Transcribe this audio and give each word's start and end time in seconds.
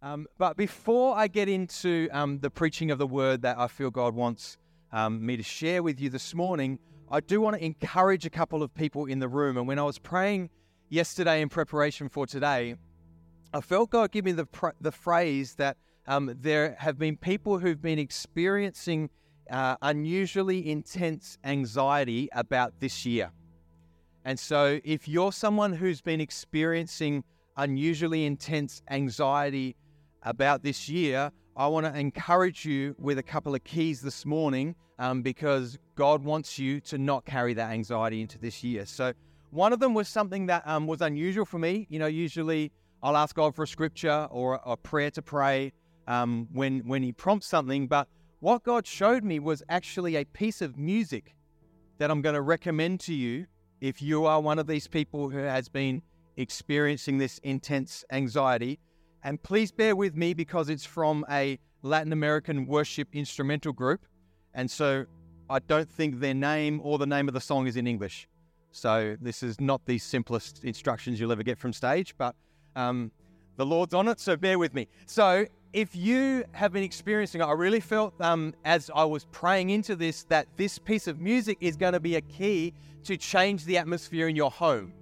Um, 0.00 0.28
but 0.38 0.56
before 0.56 1.16
I 1.16 1.26
get 1.26 1.48
into 1.48 2.08
um, 2.12 2.38
the 2.38 2.50
preaching 2.50 2.92
of 2.92 2.98
the 2.98 3.06
word 3.06 3.42
that 3.42 3.58
I 3.58 3.66
feel 3.66 3.90
God 3.90 4.14
wants 4.14 4.56
um, 4.92 5.24
me 5.24 5.36
to 5.36 5.42
share 5.42 5.82
with 5.82 6.00
you 6.00 6.08
this 6.08 6.34
morning, 6.34 6.78
I 7.10 7.18
do 7.18 7.40
want 7.40 7.56
to 7.56 7.64
encourage 7.64 8.24
a 8.24 8.30
couple 8.30 8.62
of 8.62 8.72
people 8.74 9.06
in 9.06 9.18
the 9.18 9.26
room. 9.26 9.56
And 9.56 9.66
when 9.66 9.78
I 9.78 9.82
was 9.82 9.98
praying 9.98 10.50
yesterday 10.88 11.42
in 11.42 11.48
preparation 11.48 12.08
for 12.08 12.28
today, 12.28 12.76
I 13.52 13.60
felt 13.60 13.90
God 13.90 14.12
give 14.12 14.24
me 14.24 14.32
the, 14.32 14.46
pr- 14.46 14.68
the 14.80 14.92
phrase 14.92 15.54
that 15.54 15.76
um, 16.06 16.32
there 16.40 16.76
have 16.78 16.96
been 16.96 17.16
people 17.16 17.58
who've 17.58 17.82
been 17.82 17.98
experiencing 17.98 19.10
uh, 19.50 19.76
unusually 19.82 20.70
intense 20.70 21.38
anxiety 21.42 22.28
about 22.32 22.78
this 22.78 23.04
year. 23.04 23.32
And 24.24 24.38
so, 24.38 24.78
if 24.84 25.08
you're 25.08 25.32
someone 25.32 25.72
who's 25.72 26.02
been 26.02 26.20
experiencing 26.20 27.24
unusually 27.56 28.24
intense 28.24 28.82
anxiety 28.90 29.74
about 30.22 30.62
this 30.62 30.88
year, 30.88 31.30
I 31.56 31.66
want 31.66 31.86
to 31.86 31.98
encourage 31.98 32.64
you 32.64 32.94
with 32.98 33.18
a 33.18 33.22
couple 33.22 33.54
of 33.54 33.64
keys 33.64 34.00
this 34.00 34.24
morning 34.24 34.74
um, 34.98 35.22
because 35.22 35.78
God 35.96 36.22
wants 36.22 36.58
you 36.58 36.80
to 36.82 36.98
not 36.98 37.24
carry 37.24 37.54
that 37.54 37.70
anxiety 37.70 38.20
into 38.20 38.38
this 38.38 38.62
year. 38.62 38.86
So, 38.86 39.12
one 39.50 39.72
of 39.72 39.80
them 39.80 39.94
was 39.94 40.08
something 40.08 40.46
that 40.46 40.62
um, 40.66 40.86
was 40.86 41.00
unusual 41.00 41.46
for 41.46 41.58
me. 41.58 41.86
You 41.88 41.98
know, 41.98 42.06
usually 42.06 42.70
I'll 43.02 43.16
ask 43.16 43.34
God 43.34 43.54
for 43.54 43.62
a 43.62 43.66
scripture 43.66 44.28
or 44.30 44.60
a 44.64 44.76
prayer 44.76 45.10
to 45.12 45.22
pray 45.22 45.72
um, 46.06 46.48
when 46.52 46.80
when 46.80 47.02
He 47.02 47.12
prompts 47.12 47.46
something. 47.46 47.86
But 47.86 48.08
what 48.40 48.62
God 48.62 48.86
showed 48.86 49.24
me 49.24 49.38
was 49.40 49.62
actually 49.68 50.16
a 50.16 50.24
piece 50.24 50.62
of 50.62 50.76
music 50.76 51.34
that 51.98 52.10
I'm 52.10 52.22
going 52.22 52.34
to 52.34 52.42
recommend 52.42 53.00
to 53.00 53.14
you 53.14 53.46
if 53.80 54.02
you 54.02 54.26
are 54.26 54.40
one 54.40 54.58
of 54.58 54.66
these 54.66 54.86
people 54.86 55.28
who 55.30 55.38
has 55.38 55.68
been 55.68 56.02
experiencing 56.36 57.18
this 57.18 57.38
intense 57.38 58.04
anxiety. 58.12 58.78
And 59.28 59.42
please 59.42 59.70
bear 59.70 59.94
with 59.94 60.16
me 60.16 60.32
because 60.32 60.70
it's 60.70 60.86
from 60.86 61.22
a 61.30 61.58
Latin 61.82 62.14
American 62.14 62.66
worship 62.66 63.08
instrumental 63.12 63.74
group. 63.74 64.06
And 64.54 64.70
so 64.70 65.04
I 65.50 65.58
don't 65.58 65.86
think 65.86 66.20
their 66.20 66.32
name 66.32 66.80
or 66.82 66.96
the 66.96 67.06
name 67.06 67.28
of 67.28 67.34
the 67.34 67.40
song 67.42 67.66
is 67.66 67.76
in 67.76 67.86
English. 67.86 68.26
So 68.72 69.18
this 69.20 69.42
is 69.42 69.60
not 69.60 69.84
the 69.84 69.98
simplest 69.98 70.64
instructions 70.64 71.20
you'll 71.20 71.30
ever 71.30 71.42
get 71.42 71.58
from 71.58 71.74
stage, 71.74 72.14
but 72.16 72.34
um, 72.74 73.12
the 73.58 73.66
Lord's 73.66 73.92
on 73.92 74.08
it, 74.08 74.18
so 74.18 74.34
bear 74.34 74.58
with 74.58 74.72
me. 74.72 74.88
So 75.04 75.44
if 75.74 75.94
you 75.94 76.44
have 76.52 76.72
been 76.72 76.82
experiencing 76.82 77.42
I 77.42 77.52
really 77.52 77.80
felt 77.80 78.18
um, 78.22 78.54
as 78.64 78.90
I 78.94 79.04
was 79.04 79.26
praying 79.26 79.68
into 79.68 79.94
this 79.94 80.22
that 80.30 80.46
this 80.56 80.78
piece 80.78 81.06
of 81.06 81.20
music 81.20 81.58
is 81.60 81.76
going 81.76 81.92
to 81.92 82.00
be 82.00 82.16
a 82.16 82.22
key 82.22 82.72
to 83.04 83.18
change 83.18 83.66
the 83.66 83.76
atmosphere 83.76 84.28
in 84.28 84.36
your 84.36 84.50
home. 84.50 84.94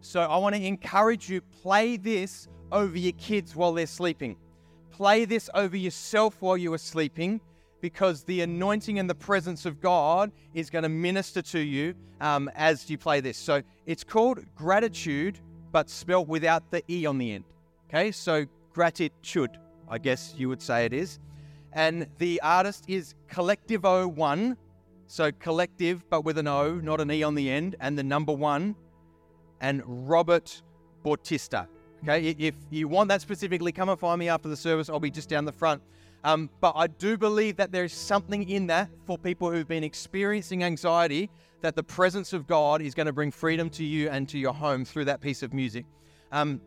So 0.00 0.22
I 0.22 0.38
want 0.38 0.54
to 0.54 0.64
encourage 0.64 1.28
you 1.28 1.42
play 1.42 1.98
this 1.98 2.48
over 2.76 2.98
your 2.98 3.12
kids 3.12 3.56
while 3.56 3.72
they're 3.72 3.86
sleeping. 3.86 4.36
Play 4.90 5.24
this 5.24 5.48
over 5.54 5.76
yourself 5.76 6.36
while 6.40 6.58
you 6.58 6.72
are 6.74 6.78
sleeping 6.78 7.40
because 7.80 8.22
the 8.24 8.42
anointing 8.42 8.98
and 8.98 9.08
the 9.08 9.14
presence 9.14 9.64
of 9.64 9.80
God 9.80 10.30
is 10.52 10.68
going 10.68 10.82
to 10.82 10.88
minister 10.88 11.40
to 11.40 11.58
you 11.58 11.94
um, 12.20 12.50
as 12.54 12.90
you 12.90 12.98
play 12.98 13.20
this. 13.20 13.38
So 13.38 13.62
it's 13.86 14.04
called 14.04 14.40
gratitude, 14.54 15.40
but 15.72 15.88
spelled 15.88 16.28
without 16.28 16.70
the 16.70 16.82
E 16.90 17.06
on 17.06 17.16
the 17.16 17.32
end. 17.32 17.44
Okay, 17.88 18.12
so 18.12 18.44
gratitude, 18.74 19.58
I 19.88 19.96
guess 19.98 20.34
you 20.36 20.48
would 20.50 20.60
say 20.60 20.84
it 20.84 20.92
is. 20.92 21.18
And 21.72 22.06
the 22.18 22.40
artist 22.42 22.84
is 22.88 23.14
Collectivo 23.30 24.06
One. 24.12 24.56
So 25.06 25.30
collective, 25.32 26.04
but 26.10 26.24
with 26.24 26.36
an 26.36 26.48
O, 26.48 26.74
not 26.74 27.00
an 27.00 27.10
E 27.10 27.22
on 27.22 27.36
the 27.36 27.48
end, 27.48 27.76
and 27.80 27.96
the 27.96 28.02
number 28.02 28.32
one, 28.32 28.74
and 29.60 29.82
Robert 29.86 30.62
Bautista. 31.04 31.68
Okay, 32.08 32.36
if 32.38 32.54
you 32.70 32.86
want 32.86 33.08
that 33.08 33.20
specifically, 33.20 33.72
come 33.72 33.88
and 33.88 33.98
find 33.98 34.20
me 34.20 34.28
after 34.28 34.48
the 34.48 34.56
service. 34.56 34.88
I'll 34.88 35.00
be 35.00 35.10
just 35.10 35.28
down 35.28 35.44
the 35.44 35.50
front. 35.50 35.82
Um, 36.22 36.48
but 36.60 36.74
I 36.76 36.86
do 36.86 37.18
believe 37.18 37.56
that 37.56 37.72
there's 37.72 37.92
something 37.92 38.48
in 38.48 38.68
that 38.68 38.90
for 39.06 39.18
people 39.18 39.50
who've 39.50 39.66
been 39.66 39.82
experiencing 39.82 40.62
anxiety, 40.62 41.28
that 41.62 41.74
the 41.74 41.82
presence 41.82 42.32
of 42.32 42.46
God 42.46 42.80
is 42.80 42.94
going 42.94 43.06
to 43.08 43.12
bring 43.12 43.32
freedom 43.32 43.68
to 43.70 43.82
you 43.82 44.08
and 44.08 44.28
to 44.28 44.38
your 44.38 44.52
home 44.52 44.84
through 44.84 45.06
that 45.06 45.20
piece 45.20 45.42
of 45.42 45.52
music. 45.52 45.84
Um, 46.30 46.60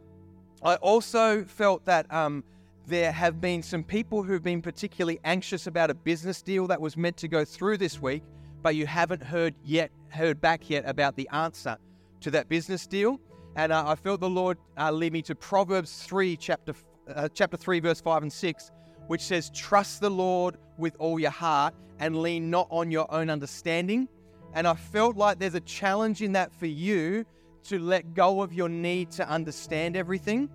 I 0.61 0.75
also 0.75 1.45
felt 1.45 1.85
that 1.85 2.13
um, 2.13 2.43
there 2.87 3.13
have 3.13 3.39
been 3.39 3.63
some 3.63 3.81
people 3.81 4.23
who've 4.23 4.43
been 4.43 4.61
particularly 4.61 5.21
anxious 5.23 5.67
about 5.67 5.89
a 5.89 5.93
business 5.93 6.41
deal 6.41 6.67
that 6.67 6.81
was 6.81 6.97
meant 6.97 7.15
to 7.15 7.29
go 7.29 7.45
through 7.45 7.77
this 7.77 8.01
week, 8.01 8.23
but 8.61 8.75
you 8.75 8.85
haven't 8.85 9.23
heard 9.23 9.55
yet, 9.63 9.89
heard 10.09 10.41
back 10.41 10.69
yet 10.69 10.83
about 10.85 11.15
the 11.15 11.29
answer 11.31 11.77
to 12.19 12.31
that 12.31 12.49
business 12.49 12.85
deal. 12.85 13.21
And 13.59 13.73
uh, 13.73 13.83
I 13.85 13.95
felt 13.95 14.21
the 14.21 14.29
Lord 14.29 14.57
uh, 14.77 14.89
lead 14.89 15.11
me 15.11 15.21
to 15.23 15.35
Proverbs 15.35 16.03
3, 16.03 16.37
chapter, 16.37 16.73
uh, 17.13 17.27
chapter 17.33 17.57
3, 17.57 17.81
verse 17.81 17.99
5 17.99 18.21
and 18.21 18.31
6, 18.31 18.71
which 19.07 19.19
says, 19.19 19.49
Trust 19.49 19.99
the 19.99 20.09
Lord 20.09 20.55
with 20.77 20.95
all 20.97 21.19
your 21.19 21.29
heart 21.29 21.73
and 21.99 22.21
lean 22.21 22.49
not 22.49 22.69
on 22.69 22.89
your 22.89 23.13
own 23.13 23.29
understanding. 23.29 24.07
And 24.53 24.65
I 24.65 24.75
felt 24.75 25.17
like 25.17 25.39
there's 25.39 25.55
a 25.55 25.59
challenge 25.59 26.21
in 26.21 26.31
that 26.31 26.53
for 26.53 26.67
you 26.67 27.25
to 27.65 27.79
let 27.79 28.13
go 28.13 28.41
of 28.41 28.53
your 28.53 28.69
need 28.69 29.11
to 29.11 29.29
understand 29.29 29.97
everything. 29.97 30.49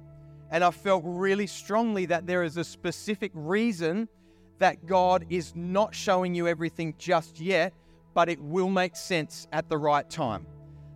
And 0.50 0.64
I 0.64 0.70
felt 0.70 1.02
really 1.04 1.46
strongly 1.46 2.06
that 2.06 2.26
there 2.26 2.42
is 2.42 2.56
a 2.56 2.64
specific 2.64 3.32
reason 3.34 4.08
that 4.60 4.86
God 4.86 5.26
is 5.28 5.54
not 5.54 5.94
showing 5.94 6.34
you 6.34 6.48
everything 6.48 6.94
just 6.96 7.38
yet, 7.38 7.74
but 8.14 8.30
it 8.30 8.40
will 8.40 8.70
make 8.70 8.96
sense 8.96 9.46
at 9.52 9.68
the 9.68 9.76
right 9.76 10.08
time. 10.08 10.46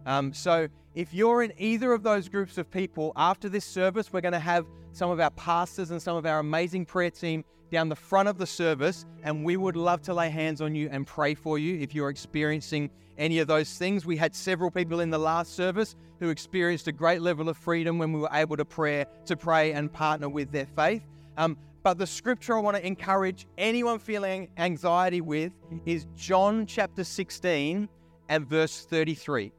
Um, 0.07 0.33
so 0.33 0.69
if 0.95 1.13
you're 1.15 1.43
in 1.43 1.53
either 1.59 1.93
of 1.93 2.03
those 2.03 2.29
groups 2.29 2.59
of 2.59 2.71
people, 2.71 3.13
after 3.17 3.49
this 3.49 3.65
service, 3.65 4.13
we're 4.13 4.21
going 4.21 4.33
to 4.33 4.39
have 4.39 4.67
some 4.93 5.11
of 5.11 5.21
our 5.21 5.31
pastors 5.31 5.91
and 5.91 6.01
some 6.01 6.17
of 6.17 6.27
our 6.27 6.39
amazing 6.39 6.87
prayer 6.87 7.11
team 7.11 7.45
down 7.71 7.89
the 7.89 7.97
front 7.97 8.29
of 8.29 8.39
the 8.39 8.47
service, 8.47 9.05
and 9.23 9.45
we 9.45 9.57
would 9.57 9.77
love 9.77 10.03
to 10.03 10.15
lay 10.15 10.31
hands 10.31 10.61
on 10.61 10.75
you 10.75 10.89
and 10.91 11.07
pray 11.07 11.35
for 11.35 11.59
you 11.59 11.79
if 11.79 11.95
you're 11.95 12.09
experiencing 12.09 12.91
any 13.19 13.39
of 13.41 13.47
those 13.47 13.77
things. 13.77 14.07
We 14.07 14.17
had 14.17 14.35
several 14.35 14.71
people 14.71 15.01
in 15.01 15.11
the 15.11 15.19
last 15.19 15.55
service 15.55 15.97
who 16.21 16.31
experienced 16.31 16.89
a 16.89 16.93
great 16.93 17.21
level 17.21 17.49
of 17.49 17.57
freedom 17.57 17.99
when 17.99 18.13
we 18.13 18.21
were 18.21 18.31
able 18.33 18.57
to 18.57 18.65
pray 18.65 19.05
to 19.27 19.37
pray 19.37 19.73
and 19.73 19.93
partner 19.93 20.29
with 20.29 20.51
their 20.51 20.67
faith. 20.67 21.03
Um, 21.37 21.57
but 21.83 21.99
the 21.99 22.07
scripture 22.07 22.57
I 22.57 22.61
want 22.61 22.77
to 22.77 22.87
encourage 22.87 23.47
anyone 23.57 23.99
feeling 23.99 24.49
anxiety 24.57 25.21
with 25.21 25.53
is 25.87 26.07
John 26.17 26.67
chapter 26.67 27.05
16 27.05 27.89
and 28.29 28.47
verse 28.47 28.85
33. 28.85 29.53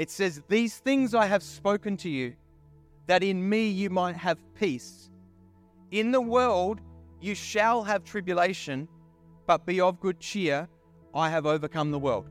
It 0.00 0.10
says, 0.10 0.40
These 0.48 0.78
things 0.78 1.14
I 1.14 1.26
have 1.26 1.42
spoken 1.42 1.94
to 1.98 2.08
you, 2.08 2.32
that 3.06 3.22
in 3.22 3.46
me 3.46 3.68
you 3.68 3.90
might 3.90 4.16
have 4.16 4.38
peace. 4.54 5.10
In 5.90 6.10
the 6.10 6.22
world 6.22 6.80
you 7.20 7.34
shall 7.34 7.82
have 7.82 8.02
tribulation, 8.02 8.88
but 9.46 9.66
be 9.66 9.78
of 9.78 10.00
good 10.00 10.18
cheer. 10.18 10.66
I 11.14 11.28
have 11.28 11.44
overcome 11.44 11.90
the 11.90 11.98
world. 11.98 12.30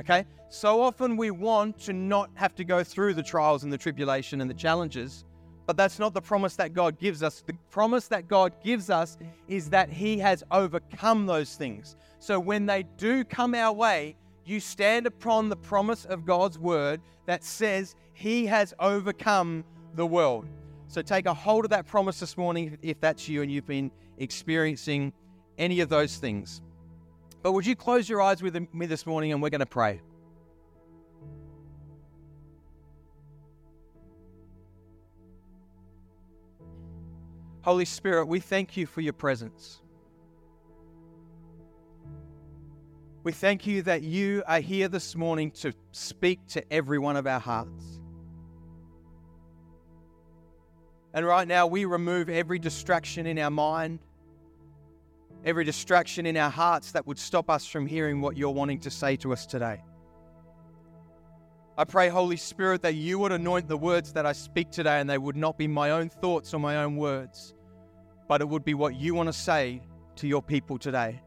Okay? 0.00 0.24
So 0.48 0.80
often 0.80 1.18
we 1.18 1.30
want 1.30 1.78
to 1.80 1.92
not 1.92 2.30
have 2.32 2.54
to 2.54 2.64
go 2.64 2.82
through 2.82 3.12
the 3.12 3.22
trials 3.22 3.62
and 3.62 3.70
the 3.70 3.76
tribulation 3.76 4.40
and 4.40 4.48
the 4.48 4.54
challenges, 4.54 5.26
but 5.66 5.76
that's 5.76 5.98
not 5.98 6.14
the 6.14 6.22
promise 6.22 6.56
that 6.56 6.72
God 6.72 6.98
gives 6.98 7.22
us. 7.22 7.42
The 7.46 7.52
promise 7.68 8.08
that 8.08 8.26
God 8.26 8.54
gives 8.64 8.88
us 8.88 9.18
is 9.48 9.68
that 9.68 9.90
He 9.90 10.18
has 10.20 10.42
overcome 10.50 11.26
those 11.26 11.56
things. 11.56 11.94
So 12.20 12.40
when 12.40 12.64
they 12.64 12.84
do 12.96 13.22
come 13.22 13.54
our 13.54 13.74
way, 13.74 14.16
you 14.44 14.60
stand 14.60 15.06
upon 15.06 15.48
the 15.48 15.56
promise 15.56 16.04
of 16.04 16.24
God's 16.24 16.58
word 16.58 17.00
that 17.26 17.44
says 17.44 17.94
he 18.12 18.46
has 18.46 18.74
overcome 18.78 19.64
the 19.94 20.06
world. 20.06 20.48
So 20.88 21.02
take 21.02 21.26
a 21.26 21.34
hold 21.34 21.64
of 21.64 21.70
that 21.70 21.86
promise 21.86 22.20
this 22.20 22.36
morning 22.36 22.76
if 22.82 23.00
that's 23.00 23.28
you 23.28 23.42
and 23.42 23.50
you've 23.50 23.66
been 23.66 23.90
experiencing 24.18 25.12
any 25.58 25.80
of 25.80 25.88
those 25.88 26.16
things. 26.16 26.60
But 27.42 27.52
would 27.52 27.66
you 27.66 27.74
close 27.74 28.08
your 28.08 28.20
eyes 28.20 28.42
with 28.42 28.56
me 28.72 28.86
this 28.86 29.06
morning 29.06 29.32
and 29.32 29.42
we're 29.42 29.50
going 29.50 29.60
to 29.60 29.66
pray? 29.66 30.00
Holy 37.62 37.84
Spirit, 37.84 38.26
we 38.26 38.40
thank 38.40 38.76
you 38.76 38.86
for 38.86 39.00
your 39.00 39.12
presence. 39.12 39.80
We 43.24 43.30
thank 43.30 43.68
you 43.68 43.82
that 43.82 44.02
you 44.02 44.42
are 44.48 44.58
here 44.58 44.88
this 44.88 45.14
morning 45.14 45.52
to 45.52 45.72
speak 45.92 46.44
to 46.48 46.72
every 46.72 46.98
one 46.98 47.16
of 47.16 47.24
our 47.28 47.38
hearts. 47.38 48.00
And 51.14 51.24
right 51.24 51.46
now, 51.46 51.68
we 51.68 51.84
remove 51.84 52.28
every 52.28 52.58
distraction 52.58 53.28
in 53.28 53.38
our 53.38 53.50
mind, 53.50 54.00
every 55.44 55.62
distraction 55.62 56.26
in 56.26 56.36
our 56.36 56.50
hearts 56.50 56.90
that 56.92 57.06
would 57.06 57.18
stop 57.18 57.48
us 57.48 57.64
from 57.64 57.86
hearing 57.86 58.20
what 58.20 58.36
you're 58.36 58.50
wanting 58.50 58.80
to 58.80 58.90
say 58.90 59.14
to 59.16 59.32
us 59.32 59.46
today. 59.46 59.84
I 61.78 61.84
pray, 61.84 62.08
Holy 62.08 62.36
Spirit, 62.36 62.82
that 62.82 62.94
you 62.94 63.20
would 63.20 63.30
anoint 63.30 63.68
the 63.68 63.78
words 63.78 64.14
that 64.14 64.26
I 64.26 64.32
speak 64.32 64.72
today 64.72 64.98
and 65.00 65.08
they 65.08 65.18
would 65.18 65.36
not 65.36 65.56
be 65.56 65.68
my 65.68 65.92
own 65.92 66.08
thoughts 66.08 66.52
or 66.54 66.58
my 66.58 66.82
own 66.82 66.96
words, 66.96 67.54
but 68.26 68.40
it 68.40 68.48
would 68.48 68.64
be 68.64 68.74
what 68.74 68.96
you 68.96 69.14
want 69.14 69.28
to 69.28 69.32
say 69.32 69.80
to 70.16 70.26
your 70.26 70.42
people 70.42 70.76
today. 70.76 71.20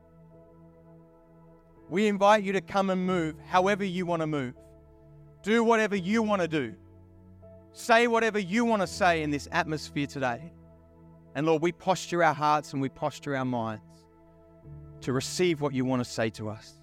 We 1.89 2.07
invite 2.07 2.43
you 2.43 2.53
to 2.53 2.61
come 2.61 2.89
and 2.89 3.05
move 3.05 3.35
however 3.47 3.83
you 3.83 4.05
want 4.05 4.21
to 4.21 4.27
move. 4.27 4.53
Do 5.43 5.63
whatever 5.63 5.95
you 5.95 6.23
want 6.23 6.41
to 6.41 6.47
do. 6.47 6.73
Say 7.73 8.07
whatever 8.07 8.39
you 8.39 8.65
want 8.65 8.81
to 8.81 8.87
say 8.87 9.21
in 9.21 9.29
this 9.29 9.47
atmosphere 9.51 10.07
today. 10.07 10.51
And 11.35 11.45
Lord, 11.45 11.61
we 11.61 11.71
posture 11.71 12.23
our 12.23 12.33
hearts 12.33 12.73
and 12.73 12.81
we 12.81 12.89
posture 12.89 13.35
our 13.35 13.45
minds 13.45 13.83
to 15.01 15.13
receive 15.13 15.61
what 15.61 15.73
you 15.73 15.85
want 15.85 16.03
to 16.03 16.09
say 16.09 16.29
to 16.31 16.49
us. 16.49 16.73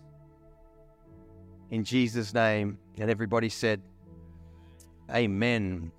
In 1.71 1.83
Jesus' 1.83 2.33
name. 2.35 2.79
And 2.99 3.11
everybody 3.11 3.49
said, 3.49 3.81
Amen. 5.11 5.91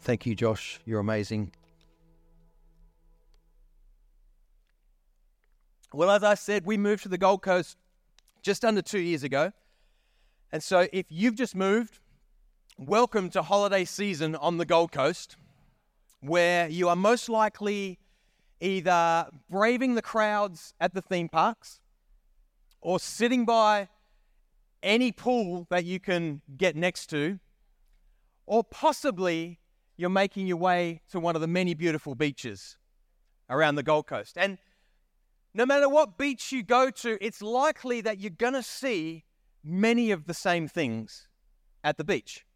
Thank 0.00 0.24
you, 0.24 0.34
Josh. 0.34 0.80
You're 0.86 1.00
amazing. 1.00 1.52
Well, 5.92 6.10
as 6.10 6.22
I 6.22 6.34
said, 6.34 6.64
we 6.64 6.78
moved 6.78 7.02
to 7.02 7.08
the 7.08 7.18
Gold 7.18 7.42
Coast 7.42 7.76
just 8.42 8.64
under 8.64 8.82
two 8.82 8.98
years 8.98 9.22
ago. 9.22 9.52
And 10.50 10.62
so 10.62 10.88
if 10.92 11.06
you've 11.08 11.36
just 11.36 11.54
moved, 11.54 12.00
welcome 12.76 13.30
to 13.30 13.42
holiday 13.42 13.84
season 13.84 14.34
on 14.34 14.58
the 14.58 14.64
Gold 14.64 14.92
Coast, 14.92 15.36
where 16.20 16.68
you 16.68 16.88
are 16.88 16.96
most 16.96 17.28
likely 17.28 17.98
either 18.60 19.28
braving 19.48 19.94
the 19.94 20.02
crowds 20.02 20.74
at 20.80 20.92
the 20.92 21.00
theme 21.00 21.28
parks 21.28 21.80
or 22.80 22.98
sitting 22.98 23.44
by 23.44 23.88
any 24.82 25.12
pool 25.12 25.66
that 25.70 25.84
you 25.84 26.00
can 26.00 26.42
get 26.56 26.74
next 26.74 27.06
to, 27.06 27.38
or 28.46 28.64
possibly 28.64 29.60
you're 29.96 30.10
making 30.10 30.48
your 30.48 30.56
way 30.56 31.00
to 31.10 31.20
one 31.20 31.36
of 31.36 31.40
the 31.40 31.46
many 31.46 31.74
beautiful 31.74 32.16
beaches 32.16 32.76
around 33.48 33.76
the 33.76 33.82
Gold 33.84 34.08
Coast. 34.08 34.36
And 34.36 34.58
no 35.54 35.66
matter 35.66 35.88
what 35.88 36.16
beach 36.16 36.52
you 36.52 36.62
go 36.62 36.90
to, 36.90 37.18
it's 37.24 37.42
likely 37.42 38.00
that 38.00 38.18
you're 38.18 38.30
going 38.30 38.54
to 38.54 38.62
see 38.62 39.24
many 39.62 40.10
of 40.10 40.26
the 40.26 40.34
same 40.34 40.66
things 40.66 41.28
at 41.84 41.98
the 41.98 42.04
beach. 42.04 42.46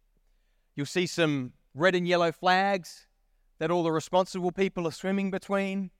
You'll 0.75 0.85
see 0.85 1.05
some 1.07 1.53
red 1.73 1.95
and 1.95 2.07
yellow 2.07 2.31
flags 2.31 3.07
that 3.59 3.71
all 3.71 3.83
the 3.83 3.91
responsible 3.91 4.51
people 4.51 4.87
are 4.87 4.91
swimming 4.91 5.31
between. 5.31 5.91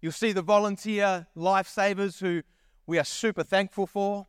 You'll 0.00 0.12
see 0.12 0.32
the 0.32 0.42
volunteer 0.42 1.26
lifesavers 1.36 2.20
who 2.20 2.42
we 2.86 2.98
are 2.98 3.04
super 3.04 3.42
thankful 3.42 3.86
for. 3.86 4.26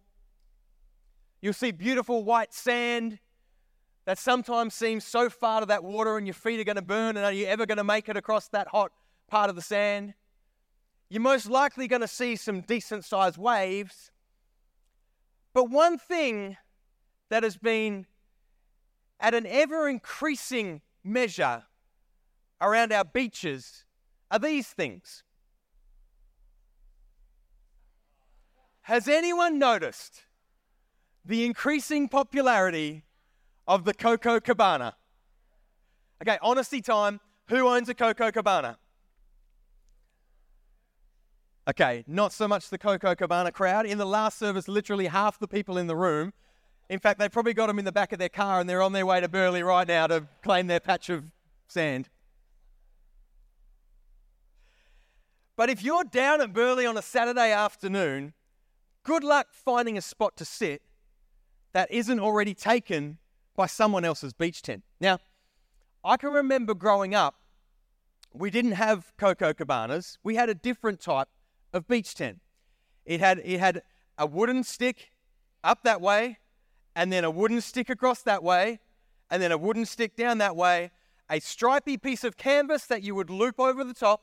You'll 1.41 1.53
see 1.53 1.71
beautiful 1.71 2.23
white 2.23 2.53
sand 2.53 3.19
that 4.05 4.17
sometimes 4.17 4.73
seems 4.73 5.03
so 5.03 5.29
far 5.29 5.61
to 5.61 5.65
that 5.65 5.83
water 5.83 6.17
and 6.17 6.25
your 6.25 6.33
feet 6.33 6.59
are 6.59 6.63
going 6.63 6.75
to 6.75 6.81
burn, 6.81 7.17
and 7.17 7.25
are 7.25 7.31
you 7.31 7.45
ever 7.47 7.65
going 7.65 7.77
to 7.77 7.83
make 7.83 8.07
it 8.07 8.15
across 8.15 8.47
that 8.49 8.67
hot 8.67 8.91
part 9.27 9.49
of 9.49 9.55
the 9.55 9.61
sand? 9.61 10.13
You're 11.09 11.21
most 11.21 11.47
likely 11.47 11.87
going 11.87 12.01
to 12.01 12.07
see 12.07 12.35
some 12.35 12.61
decent 12.61 13.05
sized 13.05 13.37
waves. 13.37 14.11
But 15.53 15.69
one 15.69 15.97
thing 15.97 16.57
that 17.29 17.43
has 17.43 17.57
been 17.57 18.07
at 19.19 19.33
an 19.33 19.45
ever 19.45 19.87
increasing 19.87 20.81
measure 21.03 21.63
around 22.59 22.91
our 22.91 23.05
beaches 23.05 23.85
are 24.31 24.39
these 24.39 24.67
things. 24.67 25.23
Has 28.81 29.07
anyone 29.07 29.57
noticed 29.57 30.23
the 31.23 31.45
increasing 31.45 32.07
popularity 32.07 33.03
of 33.67 33.83
the 33.83 33.93
Coco 33.93 34.39
Cabana? 34.39 34.95
Okay, 36.21 36.37
honesty 36.41 36.81
time. 36.81 37.19
Who 37.49 37.67
owns 37.67 37.89
a 37.89 37.93
Coco 37.93 38.31
Cabana? 38.31 38.77
Okay, 41.67 42.03
not 42.05 42.31
so 42.31 42.47
much 42.47 42.69
the 42.69 42.77
Coco 42.77 43.15
Cabana 43.15 43.51
crowd. 43.51 43.87
In 43.87 43.97
the 43.97 44.05
last 44.05 44.37
service, 44.37 44.67
literally 44.67 45.07
half 45.07 45.39
the 45.39 45.47
people 45.47 45.77
in 45.77 45.87
the 45.87 45.95
room, 45.95 46.31
in 46.89 46.99
fact, 46.99 47.17
they 47.17 47.27
probably 47.27 47.55
got 47.55 47.67
them 47.67 47.79
in 47.79 47.85
the 47.85 47.91
back 47.91 48.13
of 48.13 48.19
their 48.19 48.29
car 48.29 48.59
and 48.59 48.69
they're 48.69 48.83
on 48.83 48.93
their 48.93 49.05
way 49.05 49.19
to 49.19 49.27
Burleigh 49.27 49.63
right 49.63 49.87
now 49.87 50.05
to 50.07 50.27
claim 50.43 50.67
their 50.67 50.79
patch 50.79 51.09
of 51.09 51.25
sand. 51.67 52.09
But 55.55 55.69
if 55.69 55.83
you're 55.83 56.03
down 56.03 56.41
at 56.41 56.53
Burleigh 56.53 56.85
on 56.85 56.97
a 56.97 57.01
Saturday 57.01 57.51
afternoon, 57.51 58.33
good 59.03 59.23
luck 59.23 59.47
finding 59.51 59.97
a 59.97 60.01
spot 60.01 60.37
to 60.37 60.45
sit 60.45 60.83
that 61.73 61.89
isn't 61.91 62.19
already 62.19 62.53
taken 62.53 63.17
by 63.55 63.65
someone 63.65 64.05
else's 64.05 64.33
beach 64.33 64.61
tent. 64.61 64.83
Now, 64.99 65.19
I 66.03 66.17
can 66.17 66.31
remember 66.31 66.75
growing 66.75 67.15
up, 67.15 67.35
we 68.33 68.51
didn't 68.51 68.73
have 68.73 69.13
Coco 69.17 69.53
Cabanas. 69.53 70.19
We 70.23 70.35
had 70.35 70.49
a 70.49 70.53
different 70.53 70.99
type 70.99 71.29
of 71.73 71.87
beach 71.87 72.15
tent. 72.15 72.39
It 73.05 73.19
had, 73.19 73.41
it 73.43 73.59
had 73.59 73.83
a 74.17 74.25
wooden 74.25 74.63
stick 74.63 75.11
up 75.63 75.83
that 75.83 76.01
way, 76.01 76.39
and 76.95 77.11
then 77.11 77.23
a 77.23 77.31
wooden 77.31 77.61
stick 77.61 77.89
across 77.89 78.21
that 78.23 78.43
way, 78.43 78.79
and 79.29 79.41
then 79.41 79.51
a 79.51 79.57
wooden 79.57 79.85
stick 79.85 80.15
down 80.15 80.37
that 80.37 80.55
way, 80.55 80.91
a 81.29 81.39
stripy 81.39 81.97
piece 81.97 82.23
of 82.23 82.37
canvas 82.37 82.85
that 82.85 83.03
you 83.03 83.15
would 83.15 83.29
loop 83.29 83.59
over 83.59 83.83
the 83.83 83.93
top, 83.93 84.21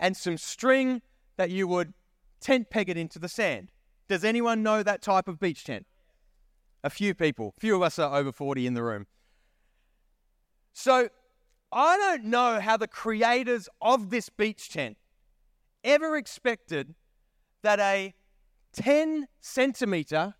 and 0.00 0.16
some 0.16 0.36
string 0.36 1.02
that 1.36 1.50
you 1.50 1.68
would 1.68 1.92
tent 2.40 2.70
peg 2.70 2.88
it 2.88 2.96
into 2.96 3.18
the 3.18 3.28
sand. 3.28 3.70
Does 4.08 4.24
anyone 4.24 4.62
know 4.62 4.82
that 4.82 5.02
type 5.02 5.28
of 5.28 5.38
beach 5.38 5.64
tent? 5.64 5.86
A 6.82 6.90
few 6.90 7.14
people. 7.14 7.54
Few 7.58 7.74
of 7.76 7.82
us 7.82 7.98
are 7.98 8.16
over 8.16 8.32
40 8.32 8.66
in 8.66 8.74
the 8.74 8.82
room. 8.82 9.06
So 10.72 11.08
I 11.72 11.96
don't 11.96 12.24
know 12.24 12.60
how 12.60 12.76
the 12.76 12.88
creators 12.88 13.68
of 13.82 14.10
this 14.10 14.28
beach 14.28 14.70
tent 14.70 14.96
ever 15.84 16.16
expected 16.16 16.94
that 17.62 17.80
a 17.80 18.14
10 18.72 19.28
centimeter 19.40 20.34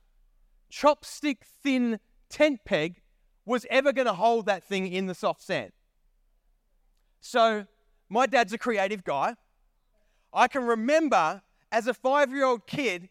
chopstick 0.70 1.38
thin 1.62 1.98
tent 2.28 2.60
peg 2.64 3.00
was 3.44 3.66
ever 3.70 3.92
going 3.92 4.06
to 4.06 4.12
hold 4.12 4.46
that 4.46 4.64
thing 4.64 4.86
in 4.86 5.06
the 5.06 5.14
soft 5.14 5.42
sand. 5.42 5.72
So, 7.20 7.66
my 8.08 8.26
dad's 8.26 8.52
a 8.52 8.58
creative 8.58 9.04
guy. 9.04 9.34
I 10.32 10.48
can 10.48 10.64
remember 10.64 11.42
as 11.72 11.86
a 11.86 11.94
five 11.94 12.30
year 12.30 12.44
old 12.44 12.66
kid 12.66 13.08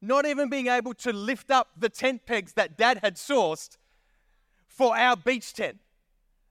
not 0.00 0.26
even 0.26 0.48
being 0.48 0.66
able 0.66 0.94
to 0.94 1.12
lift 1.12 1.50
up 1.50 1.68
the 1.76 1.88
tent 1.88 2.26
pegs 2.26 2.52
that 2.52 2.76
dad 2.76 2.98
had 3.02 3.16
sourced 3.16 3.76
for 4.66 4.96
our 4.96 5.16
beach 5.16 5.54
tent. 5.54 5.78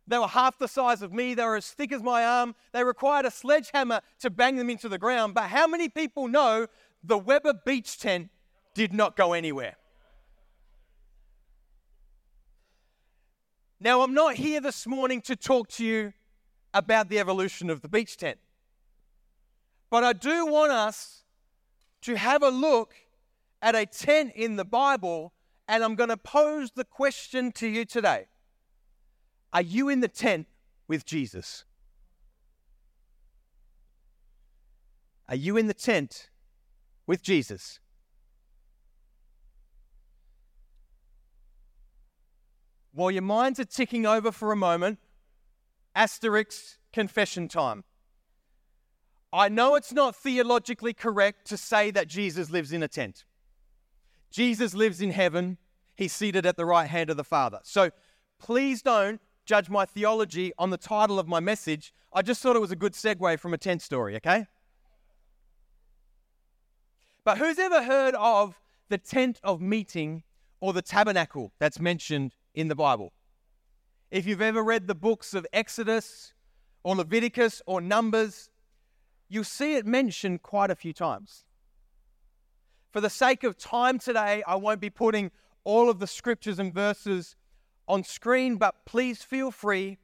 They 0.08 0.18
were 0.18 0.28
half 0.28 0.58
the 0.60 0.68
size 0.68 1.02
of 1.02 1.12
me. 1.12 1.34
They 1.34 1.44
were 1.44 1.56
as 1.56 1.68
thick 1.68 1.92
as 1.92 2.04
my 2.04 2.24
arm. 2.24 2.56
They 2.74 2.84
required 2.84 3.26
a 3.26 3.32
sledgehammer 3.32 4.02
to 4.20 4.30
bang 4.30 4.56
them 4.56 4.70
into 4.70 4.88
the 4.88 5.00
ground. 5.00 5.34
But 5.34 5.46
how 5.46 5.68
many 5.68 5.90
people 5.90 6.28
know 6.28 6.68
the 7.04 7.18
Webber 7.18 7.54
beach 7.66 7.98
tent 7.98 8.30
did 8.76 8.94
not 8.94 9.16
go 9.16 9.34
anywhere? 9.34 9.78
Now, 13.80 14.02
I'm 14.02 14.14
not 14.14 14.36
here 14.36 14.62
this 14.62 14.88
morning 14.88 15.22
to 15.22 15.36
talk 15.36 15.70
to 15.70 15.86
you 15.86 16.14
about 16.74 17.10
the 17.10 17.20
evolution 17.20 17.70
of 17.70 17.82
the 17.82 17.88
beach 17.88 18.18
tent. 18.18 18.38
But 19.90 20.04
I 20.04 20.14
do 20.14 20.46
want 20.46 20.72
us 20.72 21.24
to 22.02 22.16
have 22.16 22.44
a 22.44 22.50
look 22.50 22.94
at 23.62 23.76
a 23.76 23.86
tent 23.86 24.34
in 24.36 24.56
the 24.56 24.66
Bible, 24.66 25.34
and 25.68 25.84
I'm 25.84 25.96
going 25.96 26.10
to 26.10 26.18
pose 26.18 26.72
the 26.72 26.84
question 26.84 27.52
to 27.54 27.68
you 27.68 27.86
today 27.86 28.28
are 29.56 29.62
you 29.62 29.88
in 29.88 30.02
the 30.02 30.10
tent 30.10 30.48
with 30.86 31.06
Jesus? 31.06 31.64
Are 35.30 35.36
you 35.36 35.56
in 35.56 35.68
the 35.68 35.74
tent 35.74 36.30
with 37.08 37.24
Jesus? 37.24 37.80
While 42.92 43.12
your 43.12 43.22
minds 43.22 43.58
are 43.62 43.66
ticking 43.66 44.06
over 44.06 44.30
for 44.30 44.52
a 44.52 44.58
moment, 44.58 45.00
asterisk 45.96 46.78
confession 46.92 47.48
time. 47.48 47.86
I 49.32 49.48
know 49.48 49.76
it's 49.76 49.94
not 49.94 50.18
theologically 50.18 50.94
correct 50.94 51.48
to 51.48 51.56
say 51.56 51.92
that 51.92 52.10
Jesus 52.10 52.50
lives 52.50 52.74
in 52.74 52.84
a 52.84 52.90
tent. 52.90 53.24
Jesus 54.32 54.74
lives 54.74 55.00
in 55.00 55.12
heaven. 55.12 55.60
He's 55.96 56.12
seated 56.12 56.46
at 56.46 56.58
the 56.58 56.66
right 56.66 56.90
hand 56.90 57.10
of 57.10 57.16
the 57.16 57.24
Father. 57.24 57.60
So 57.64 57.92
please 58.38 58.82
don't 58.82 59.22
judge 59.46 59.70
my 59.70 59.86
theology 59.86 60.52
on 60.58 60.70
the 60.72 60.78
title 60.78 61.20
of 61.20 61.28
my 61.28 61.40
message. 61.40 61.94
I 62.14 62.22
just 62.22 62.42
thought 62.42 62.56
it 62.56 62.60
was 62.60 62.72
a 62.72 62.76
good 62.76 62.94
segue 62.94 63.40
from 63.40 63.54
a 63.54 63.58
tent 63.58 63.82
story, 63.82 64.16
okay? 64.18 64.48
But 67.24 67.38
who's 67.38 67.60
ever 67.60 67.84
heard 67.84 68.16
of 68.16 68.60
the 68.90 68.98
tent 68.98 69.40
of 69.44 69.62
meeting 69.62 70.24
or 70.60 70.74
the 70.74 70.82
tabernacle 70.82 71.52
that's 71.60 71.80
mentioned 71.80 72.36
in 72.54 72.68
the 72.68 72.76
Bible? 72.76 73.14
If 74.12 74.26
you've 74.26 74.42
ever 74.42 74.64
read 74.64 74.88
the 74.88 74.96
books 74.96 75.34
of 75.34 75.46
Exodus 75.52 76.34
or 76.84 76.96
Leviticus 76.96 77.62
or 77.66 77.82
Numbers, 77.82 78.50
you'll 79.28 79.44
see 79.44 79.76
it 79.76 79.86
mentioned 79.86 80.42
quite 80.44 80.70
a 80.70 80.76
few 80.76 80.94
times. 80.94 81.46
For 82.92 83.02
the 83.02 83.10
sake 83.10 83.44
of 83.44 83.58
time 83.58 84.00
today, 84.00 84.44
I 84.48 84.56
won't 84.56 84.80
be 84.80 84.90
putting 84.90 85.32
all 85.64 85.90
of 85.90 86.00
the 86.00 86.08
scriptures 86.08 86.60
and 86.60 86.74
verses 86.74 87.36
on 87.88 88.04
screen, 88.04 88.58
but 88.58 88.86
please 88.86 89.24
feel 89.24 89.52
free 89.52 89.98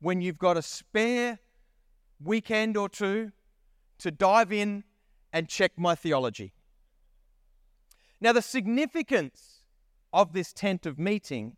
when 0.00 0.20
you've 0.20 0.38
got 0.38 0.56
a 0.56 0.62
spare 0.62 1.38
weekend 2.22 2.76
or 2.76 2.88
two 2.88 3.32
to 3.98 4.10
dive 4.10 4.52
in 4.52 4.84
and 5.32 5.48
check 5.48 5.72
my 5.76 5.94
theology. 5.94 6.52
Now, 8.20 8.32
the 8.32 8.42
significance 8.42 9.60
of 10.12 10.32
this 10.32 10.52
tent 10.52 10.86
of 10.86 10.98
meeting 10.98 11.56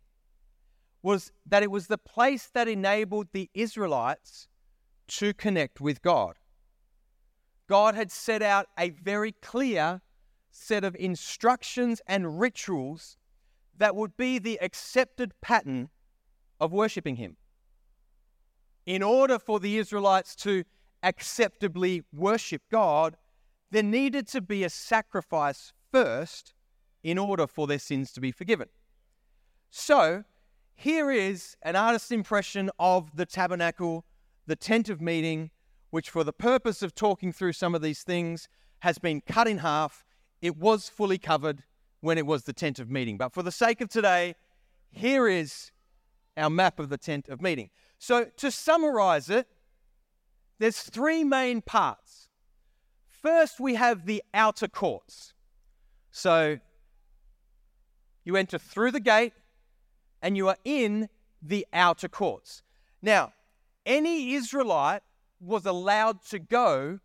was 1.03 1.31
that 1.45 1.63
it 1.63 1.71
was 1.71 1.87
the 1.87 1.97
place 1.97 2.47
that 2.53 2.67
enabled 2.67 3.27
the 3.31 3.49
Israelites 3.53 4.47
to 5.07 5.33
connect 5.33 5.79
with 5.79 6.01
God. 6.01 6.35
God 7.67 7.95
had 7.95 8.11
set 8.11 8.41
out 8.41 8.67
a 8.77 8.89
very 8.89 9.31
clear 9.31 10.01
set 10.51 10.83
of 10.83 10.95
instructions 10.95 12.01
and 12.07 12.39
rituals 12.39 13.17
that 13.77 13.95
would 13.95 14.17
be 14.17 14.39
the 14.39 14.59
accepted 14.61 15.33
pattern 15.41 15.83
mm. 15.83 15.89
of 16.59 16.71
worshiping 16.71 17.15
Him. 17.15 17.37
In 18.85 19.03
order 19.03 19.37
for 19.37 19.59
the 19.59 19.77
Israelites 19.77 20.35
to 20.37 20.63
acceptably 21.03 22.03
worship 22.13 22.61
God, 22.71 23.17
there 23.71 23.83
needed 23.83 24.27
to 24.29 24.41
be 24.41 24.63
a 24.63 24.69
sacrifice 24.69 25.73
first 25.91 26.53
in 27.03 27.17
order 27.17 27.47
for 27.47 27.67
their 27.67 27.79
sins 27.79 28.11
to 28.13 28.21
be 28.21 28.31
forgiven. 28.31 28.67
So, 29.69 30.23
here 30.75 31.11
is 31.11 31.57
an 31.63 31.75
artist's 31.75 32.11
impression 32.11 32.69
of 32.79 33.15
the 33.15 33.25
tabernacle, 33.25 34.05
the 34.45 34.55
tent 34.55 34.89
of 34.89 35.01
meeting, 35.01 35.51
which, 35.89 36.09
for 36.09 36.23
the 36.23 36.33
purpose 36.33 36.81
of 36.81 36.95
talking 36.95 37.33
through 37.33 37.53
some 37.53 37.75
of 37.75 37.81
these 37.81 38.03
things, 38.03 38.47
has 38.79 38.99
been 38.99 39.21
cut 39.21 39.47
in 39.47 39.59
half. 39.59 40.05
It 40.41 40.55
was 40.55 40.87
fully 40.87 41.17
covered 41.17 41.63
when 42.01 42.17
it 42.17 42.25
was 42.25 42.43
the 42.43 42.53
tent 42.53 42.79
of 42.79 42.89
meeting. 42.89 43.17
But 43.17 43.33
for 43.33 43.43
the 43.43 43.51
sake 43.51 43.81
of 43.81 43.89
today, 43.89 44.35
here 44.91 45.27
is 45.27 45.71
our 46.35 46.49
map 46.49 46.79
of 46.79 46.89
the 46.89 46.97
tent 46.97 47.29
of 47.29 47.41
meeting. 47.41 47.69
So, 47.99 48.25
to 48.37 48.51
summarize 48.51 49.29
it, 49.29 49.47
there's 50.59 50.81
three 50.81 51.23
main 51.23 51.61
parts. 51.61 52.29
First, 53.07 53.59
we 53.59 53.75
have 53.75 54.05
the 54.05 54.23
outer 54.33 54.67
courts. 54.67 55.33
So, 56.11 56.59
you 58.23 58.35
enter 58.35 58.57
through 58.57 58.91
the 58.91 58.99
gate 58.99 59.33
and 60.21 60.37
you 60.37 60.47
are 60.47 60.57
in 60.63 61.09
the 61.41 61.65
outer 61.73 62.07
courts. 62.07 62.61
Now, 63.01 63.33
any 63.85 64.33
Israelite 64.33 65.01
was 65.39 65.65
allowed 65.65 66.23
to 66.25 66.39
go 66.39 66.99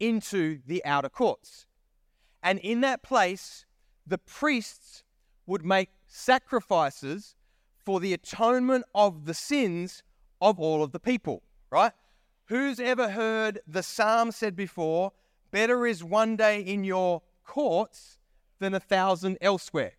into 0.00 0.60
the 0.66 0.84
outer 0.84 1.08
courts. 1.08 1.66
And 2.42 2.58
in 2.60 2.80
that 2.80 3.02
place, 3.02 3.66
the 4.06 4.18
priests 4.18 5.04
would 5.46 5.64
make 5.64 5.90
sacrifices 6.06 7.36
for 7.84 8.00
the 8.00 8.12
atonement 8.12 8.84
of 8.94 9.26
the 9.26 9.34
sins 9.34 10.02
of 10.40 10.60
all 10.60 10.82
of 10.82 10.92
the 10.92 11.00
people, 11.00 11.42
right? 11.70 11.92
Who's 12.46 12.78
ever 12.80 13.10
heard 13.10 13.60
the 13.66 13.82
psalm 13.82 14.32
said 14.32 14.54
before, 14.56 15.12
better 15.50 15.86
is 15.86 16.04
one 16.04 16.36
day 16.36 16.60
in 16.60 16.84
your 16.84 17.22
courts 17.44 18.18
than 18.58 18.74
a 18.74 18.80
thousand 18.80 19.38
elsewhere, 19.40 19.92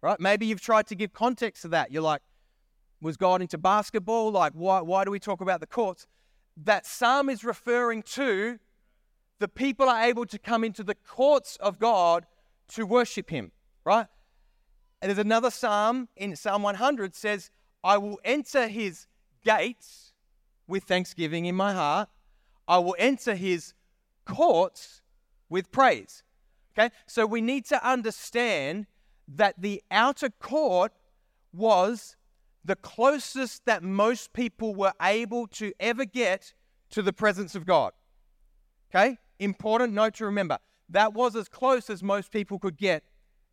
right? 0.00 0.18
Maybe 0.18 0.46
you've 0.46 0.60
tried 0.60 0.86
to 0.88 0.94
give 0.94 1.12
context 1.12 1.62
to 1.62 1.68
that. 1.68 1.92
You're 1.92 2.02
like, 2.02 2.22
was 3.00 3.16
God 3.16 3.40
into 3.40 3.58
basketball? 3.58 4.32
Like, 4.32 4.52
why, 4.54 4.80
why 4.80 5.04
do 5.04 5.10
we 5.10 5.20
talk 5.20 5.40
about 5.40 5.60
the 5.60 5.66
courts? 5.66 6.06
That 6.56 6.86
psalm 6.86 7.28
is 7.28 7.44
referring 7.44 8.02
to 8.14 8.58
the 9.38 9.48
people 9.48 9.88
are 9.88 10.02
able 10.02 10.26
to 10.26 10.38
come 10.38 10.64
into 10.64 10.82
the 10.82 10.96
courts 10.96 11.56
of 11.60 11.78
God 11.78 12.26
to 12.68 12.84
worship 12.84 13.30
Him, 13.30 13.52
right? 13.84 14.06
And 15.00 15.08
there's 15.08 15.18
another 15.18 15.50
psalm 15.50 16.08
in 16.16 16.36
Psalm 16.36 16.62
100 16.62 17.14
says, 17.14 17.50
I 17.84 17.98
will 17.98 18.20
enter 18.24 18.68
His 18.68 19.06
gates 19.44 20.12
with 20.66 20.84
thanksgiving 20.84 21.46
in 21.46 21.54
my 21.54 21.72
heart. 21.72 22.08
I 22.66 22.78
will 22.78 22.96
enter 22.98 23.34
His 23.34 23.74
courts 24.24 25.00
with 25.48 25.70
praise. 25.70 26.22
Okay, 26.76 26.94
so 27.06 27.26
we 27.26 27.40
need 27.40 27.64
to 27.66 27.88
understand 27.88 28.86
that 29.26 29.60
the 29.60 29.82
outer 29.90 30.30
court 30.30 30.92
was 31.52 32.16
the 32.64 32.76
closest 32.76 33.64
that 33.64 33.82
most 33.82 34.32
people 34.32 34.74
were 34.74 34.92
able 35.00 35.46
to 35.46 35.72
ever 35.80 36.04
get 36.04 36.52
to 36.90 37.02
the 37.02 37.12
presence 37.12 37.54
of 37.54 37.66
God. 37.66 37.92
Okay? 38.90 39.18
Important 39.38 39.92
note 39.92 40.14
to 40.14 40.26
remember. 40.26 40.58
That 40.88 41.14
was 41.14 41.36
as 41.36 41.48
close 41.48 41.90
as 41.90 42.02
most 42.02 42.30
people 42.30 42.58
could 42.58 42.76
get 42.76 43.04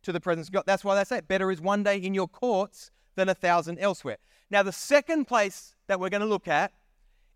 to 0.02 0.12
the 0.12 0.20
presence 0.20 0.48
of 0.48 0.54
God. 0.54 0.64
That's 0.66 0.84
why 0.84 0.94
they 0.94 1.04
say 1.04 1.20
better 1.20 1.50
is 1.50 1.60
one 1.60 1.82
day 1.82 1.98
in 1.98 2.14
your 2.14 2.28
courts 2.28 2.90
than 3.16 3.28
a 3.28 3.34
thousand 3.34 3.78
elsewhere. 3.78 4.18
Now, 4.50 4.62
the 4.62 4.72
second 4.72 5.26
place 5.26 5.74
that 5.88 5.98
we're 5.98 6.10
going 6.10 6.20
to 6.20 6.26
look 6.26 6.48
at 6.48 6.72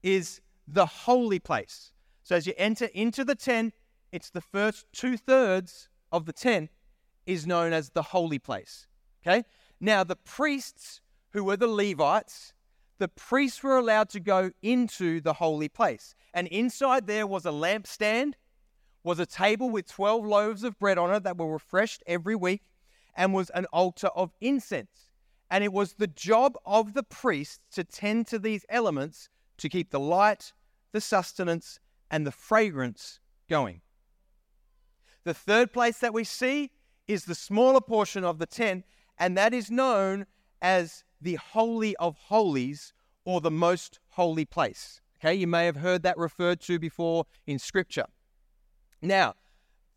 is 0.02 0.40
the 0.68 0.86
holy 0.86 1.38
place. 1.38 1.92
So, 2.22 2.36
as 2.36 2.46
you 2.46 2.54
enter 2.56 2.86
into 2.86 3.24
the 3.24 3.34
tent, 3.34 3.74
it's 4.12 4.30
the 4.30 4.40
first 4.40 4.86
two 4.92 5.16
thirds 5.16 5.88
of 6.12 6.26
the 6.26 6.32
tent 6.32 6.70
is 7.26 7.46
known 7.46 7.72
as 7.72 7.90
the 7.90 8.02
holy 8.02 8.38
place. 8.38 8.86
Okay? 9.22 9.44
Now, 9.80 10.04
the 10.04 10.16
priests 10.16 11.00
who 11.32 11.44
were 11.44 11.56
the 11.56 11.66
Levites, 11.66 12.52
the 12.98 13.08
priests 13.08 13.62
were 13.62 13.78
allowed 13.78 14.08
to 14.10 14.20
go 14.20 14.50
into 14.62 15.20
the 15.20 15.34
holy 15.34 15.68
place. 15.68 16.14
And 16.34 16.46
inside 16.48 17.06
there 17.06 17.26
was 17.26 17.46
a 17.46 17.50
lampstand, 17.50 18.34
was 19.02 19.18
a 19.18 19.26
table 19.26 19.70
with 19.70 19.88
12 19.88 20.26
loaves 20.26 20.64
of 20.64 20.78
bread 20.78 20.98
on 20.98 21.12
it 21.14 21.22
that 21.22 21.38
were 21.38 21.52
refreshed 21.52 22.02
every 22.06 22.36
week, 22.36 22.62
and 23.14 23.34
was 23.34 23.50
an 23.50 23.66
altar 23.66 24.08
of 24.08 24.32
incense. 24.40 25.10
And 25.50 25.64
it 25.64 25.72
was 25.72 25.94
the 25.94 26.06
job 26.06 26.56
of 26.64 26.94
the 26.94 27.02
priests 27.02 27.60
to 27.72 27.84
tend 27.84 28.26
to 28.28 28.38
these 28.38 28.64
elements 28.68 29.28
to 29.58 29.68
keep 29.68 29.90
the 29.90 30.00
light, 30.00 30.52
the 30.92 31.00
sustenance, 31.00 31.80
and 32.10 32.26
the 32.26 32.32
fragrance 32.32 33.20
going. 33.48 33.80
The 35.24 35.34
third 35.34 35.72
place 35.72 35.98
that 35.98 36.14
we 36.14 36.24
see 36.24 36.70
is 37.06 37.24
the 37.24 37.34
smaller 37.34 37.80
portion 37.80 38.24
of 38.24 38.38
the 38.38 38.46
tent, 38.46 38.84
and 39.18 39.36
that 39.36 39.52
is 39.52 39.70
known 39.70 40.26
as 40.62 41.04
the 41.20 41.34
Holy 41.34 41.96
of 41.96 42.16
Holies 42.16 42.92
or 43.24 43.40
the 43.40 43.50
most 43.50 43.98
holy 44.10 44.44
place. 44.44 45.00
Okay, 45.18 45.34
you 45.34 45.46
may 45.46 45.66
have 45.66 45.76
heard 45.76 46.02
that 46.02 46.16
referred 46.16 46.60
to 46.62 46.78
before 46.78 47.26
in 47.46 47.58
Scripture. 47.58 48.06
Now, 49.02 49.34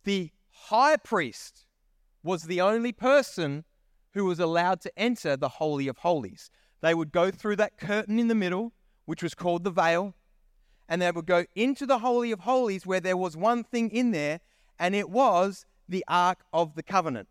the 0.03 0.31
high 0.51 0.97
priest 0.97 1.65
was 2.23 2.43
the 2.43 2.61
only 2.61 2.91
person 2.91 3.65
who 4.13 4.25
was 4.25 4.39
allowed 4.39 4.81
to 4.81 4.99
enter 4.99 5.35
the 5.35 5.49
Holy 5.49 5.87
of 5.87 5.97
Holies. 5.97 6.49
They 6.81 6.93
would 6.93 7.11
go 7.11 7.31
through 7.31 7.57
that 7.57 7.77
curtain 7.77 8.19
in 8.19 8.27
the 8.27 8.35
middle, 8.35 8.73
which 9.05 9.23
was 9.23 9.33
called 9.33 9.63
the 9.63 9.71
veil, 9.71 10.15
and 10.87 11.01
they 11.01 11.11
would 11.11 11.25
go 11.25 11.45
into 11.55 11.85
the 11.85 11.99
Holy 11.99 12.31
of 12.31 12.41
Holies 12.41 12.85
where 12.85 12.99
there 12.99 13.17
was 13.17 13.35
one 13.35 13.63
thing 13.63 13.89
in 13.89 14.11
there, 14.11 14.39
and 14.79 14.95
it 14.95 15.09
was 15.09 15.65
the 15.89 16.05
Ark 16.07 16.43
of 16.53 16.75
the 16.75 16.83
Covenant. 16.83 17.27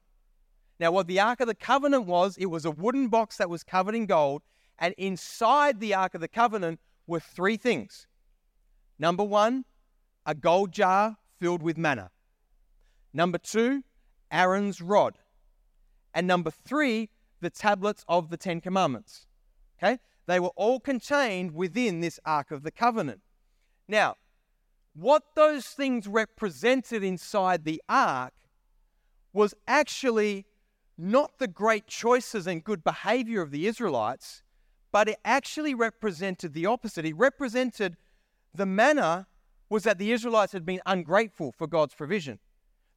Now, 0.78 0.90
what 0.90 1.06
the 1.06 1.20
Ark 1.20 1.40
of 1.40 1.46
the 1.46 1.54
Covenant 1.54 2.06
was, 2.06 2.36
it 2.36 2.46
was 2.46 2.64
a 2.64 2.70
wooden 2.70 3.08
box 3.08 3.36
that 3.36 3.48
was 3.48 3.62
covered 3.62 3.94
in 3.94 4.06
gold, 4.06 4.42
and 4.78 4.94
inside 4.98 5.80
the 5.80 5.94
Ark 5.94 6.14
of 6.14 6.20
the 6.20 6.28
Covenant 6.28 6.80
were 7.06 7.20
three 7.20 7.56
things. 7.56 8.06
Number 8.98 9.24
one, 9.24 9.64
a 10.26 10.34
gold 10.34 10.72
jar 10.72 11.16
filled 11.42 11.60
with 11.60 11.76
manna. 11.76 12.08
Number 13.12 13.36
two, 13.36 13.82
Aaron's 14.30 14.80
rod. 14.80 15.18
And 16.14 16.24
number 16.24 16.52
three, 16.52 17.08
the 17.40 17.50
tablets 17.50 18.04
of 18.06 18.30
the 18.30 18.36
Ten 18.36 18.60
Commandments. 18.60 19.26
Okay? 19.76 19.98
They 20.26 20.38
were 20.38 20.52
all 20.54 20.78
contained 20.78 21.52
within 21.52 21.98
this 21.98 22.20
Ark 22.24 22.52
of 22.52 22.62
the 22.62 22.70
Covenant. 22.70 23.22
Now, 23.88 24.14
what 24.94 25.34
those 25.34 25.66
things 25.66 26.06
represented 26.06 27.02
inside 27.02 27.64
the 27.64 27.82
Ark 27.88 28.34
was 29.32 29.52
actually 29.66 30.46
not 30.96 31.40
the 31.40 31.48
great 31.48 31.88
choices 31.88 32.46
and 32.46 32.62
good 32.62 32.84
behavior 32.84 33.42
of 33.42 33.50
the 33.50 33.66
Israelites, 33.66 34.44
but 34.92 35.08
it 35.08 35.18
actually 35.24 35.74
represented 35.74 36.54
the 36.54 36.66
opposite. 36.66 37.04
It 37.04 37.16
represented 37.16 37.96
the 38.54 38.66
manna 38.66 39.26
was 39.72 39.84
that 39.84 39.96
the 39.96 40.12
Israelites 40.12 40.52
had 40.52 40.66
been 40.66 40.82
ungrateful 40.84 41.50
for 41.50 41.66
God's 41.66 41.94
provision. 41.94 42.38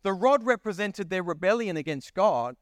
The 0.03 0.11
rod 0.11 0.45
represented 0.45 1.09
their 1.09 1.23
rebellion 1.23 1.77
against 1.77 2.13
God, 2.13 2.57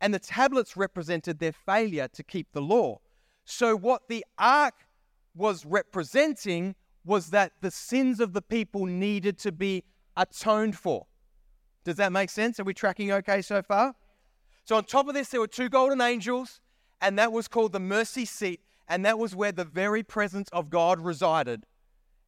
and 0.00 0.12
the 0.12 0.18
tablets 0.18 0.76
represented 0.76 1.38
their 1.38 1.52
failure 1.52 2.08
to 2.14 2.24
keep 2.24 2.48
the 2.50 2.60
law. 2.60 2.98
So, 3.44 3.76
what 3.76 4.08
the 4.08 4.24
ark 4.38 4.74
was 5.36 5.64
representing 5.64 6.74
was 7.04 7.30
that 7.30 7.52
the 7.60 7.70
sins 7.70 8.18
of 8.18 8.32
the 8.32 8.42
people 8.42 8.86
needed 8.86 9.38
to 9.38 9.52
be 9.52 9.84
atoned 10.16 10.76
for. 10.76 11.06
Does 11.84 11.94
that 11.98 12.10
make 12.10 12.30
sense? 12.30 12.58
Are 12.58 12.64
we 12.64 12.74
tracking 12.74 13.12
okay 13.12 13.40
so 13.40 13.62
far? 13.62 13.94
So, 14.64 14.74
on 14.74 14.82
top 14.82 15.06
of 15.06 15.14
this, 15.14 15.28
there 15.28 15.40
were 15.40 15.46
two 15.46 15.68
golden 15.68 16.00
angels, 16.00 16.60
and 17.00 17.16
that 17.20 17.30
was 17.30 17.46
called 17.46 17.70
the 17.70 17.78
mercy 17.78 18.24
seat, 18.24 18.62
and 18.88 19.04
that 19.04 19.16
was 19.16 19.36
where 19.36 19.52
the 19.52 19.64
very 19.64 20.02
presence 20.02 20.48
of 20.52 20.70
God 20.70 20.98
resided. 20.98 21.66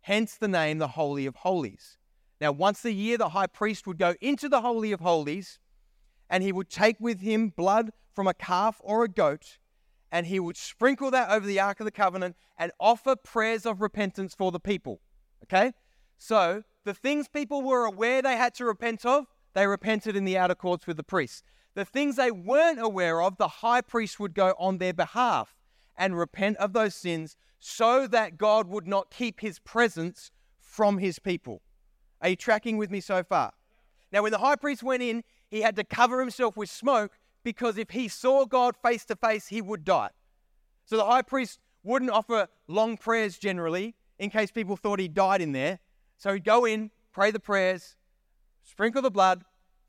Hence 0.07 0.37
the 0.37 0.47
name, 0.47 0.79
the 0.79 0.87
Holy 0.87 1.27
of 1.27 1.35
Holies. 1.35 1.99
Now, 2.41 2.53
once 2.53 2.85
a 2.85 2.93
year, 2.93 3.19
the 3.19 3.31
high 3.31 3.49
priest 3.49 3.89
would 3.89 3.99
go 3.99 4.15
into 4.21 4.49
the 4.49 4.61
Holy 4.61 4.93
of 4.93 5.01
Holies, 5.01 5.59
and 6.31 6.45
he 6.45 6.53
would 6.53 6.71
take 6.71 7.01
with 7.01 7.23
him 7.23 7.49
blood 7.49 7.91
from 8.15 8.29
a 8.29 8.35
calf 8.35 8.81
or 8.85 9.03
a 9.03 9.09
goat, 9.09 9.59
and 10.13 10.29
he 10.29 10.39
would 10.39 10.57
sprinkle 10.57 11.11
that 11.11 11.31
over 11.31 11.45
the 11.45 11.59
Ark 11.59 11.81
of 11.81 11.87
the 11.87 11.91
Covenant 11.91 12.37
and 12.57 12.71
offer 12.79 13.17
prayers 13.17 13.67
of 13.67 13.81
repentance 13.81 14.33
for 14.33 14.53
the 14.53 14.61
people. 14.61 15.01
Okay? 15.43 15.73
So, 16.19 16.63
the 16.85 16.95
things 16.95 17.27
people 17.27 17.63
were 17.63 17.85
aware 17.85 18.23
they 18.23 18.37
had 18.37 18.55
to 18.55 18.65
repent 18.65 19.05
of, 19.05 19.27
they 19.55 19.67
repented 19.67 20.15
in 20.15 20.25
the 20.25 20.39
outer 20.39 20.55
courts 20.55 20.87
with 20.87 20.99
the 20.99 21.03
priests. 21.03 21.43
The 21.75 21.85
things 21.85 22.15
they 22.15 22.31
weren't 22.31 22.81
aware 22.81 23.21
of, 23.21 23.39
the 23.39 23.49
high 23.49 23.81
priest 23.81 24.21
would 24.21 24.35
go 24.35 24.55
on 24.57 24.79
their 24.79 24.95
behalf 24.95 25.57
and 25.97 26.17
repent 26.17 26.59
of 26.59 26.75
those 26.75 26.95
sins 26.95 27.37
so 27.59 28.07
that 28.07 28.37
God 28.37 28.69
would 28.69 28.87
not 28.87 29.11
keep 29.11 29.41
his 29.41 29.59
presence 29.59 30.31
from 30.59 30.99
his 30.99 31.19
people. 31.19 31.63
Are 32.21 32.29
you 32.29 32.37
tracking 32.37 32.77
with 32.77 32.91
me 32.91 33.01
so 33.01 33.23
far? 33.23 33.53
Now, 34.13 34.23
when 34.23 34.33
the 34.33 34.39
high 34.39 34.57
priest 34.57 34.83
went 34.83 35.03
in, 35.03 35.25
he 35.49 35.63
had 35.63 35.77
to 35.77 35.85
cover 35.85 36.21
himself 36.21 36.57
with 36.57 36.71
smoke 36.71 37.13
because 37.43 37.79
if 37.79 37.91
he 37.91 38.09
saw 38.09 38.45
God 38.45 38.75
face 38.77 39.05
to 39.07 39.17
face, 39.17 39.49
he 39.49 39.61
would 39.61 39.85
die. 39.85 40.11
So 40.85 40.97
the 40.97 41.05
high 41.05 41.23
priest 41.23 41.61
wouldn't 41.83 42.11
offer 42.11 42.49
long 42.69 42.97
prayers 42.97 43.39
generally 43.39 43.95
in 44.19 44.31
case 44.31 44.51
people 44.51 44.77
thought 44.77 44.99
he 44.99 45.09
died 45.09 45.41
in 45.41 45.53
there. 45.53 45.79
So 46.17 46.35
he'd 46.35 46.45
go 46.45 46.65
in, 46.65 46.91
pray 47.13 47.31
the 47.31 47.41
prayers, 47.41 47.97
sprinkle 48.63 49.03
the 49.03 49.11
blood, 49.11 49.45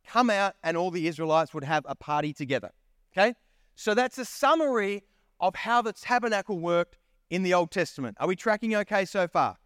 come 0.06 0.30
out, 0.30 0.56
and 0.64 0.78
all 0.78 0.92
the 0.92 1.08
Israelites 1.08 1.54
would 1.54 1.64
have 1.64 1.86
a 1.88 1.96
party 1.96 2.34
together. 2.34 2.72
Okay? 3.14 3.34
So 3.76 3.94
that's 3.94 4.18
a 4.18 4.26
summary 4.26 5.04
of 5.40 5.56
how 5.56 5.82
the 5.82 5.94
tabernacle 5.94 6.60
worked 6.60 6.98
in 7.30 7.44
the 7.44 7.54
Old 7.54 7.72
Testament. 7.72 8.18
Are 8.20 8.28
we 8.28 8.36
tracking 8.36 8.76
okay 8.76 9.06
so 9.06 9.28
far? 9.28 9.58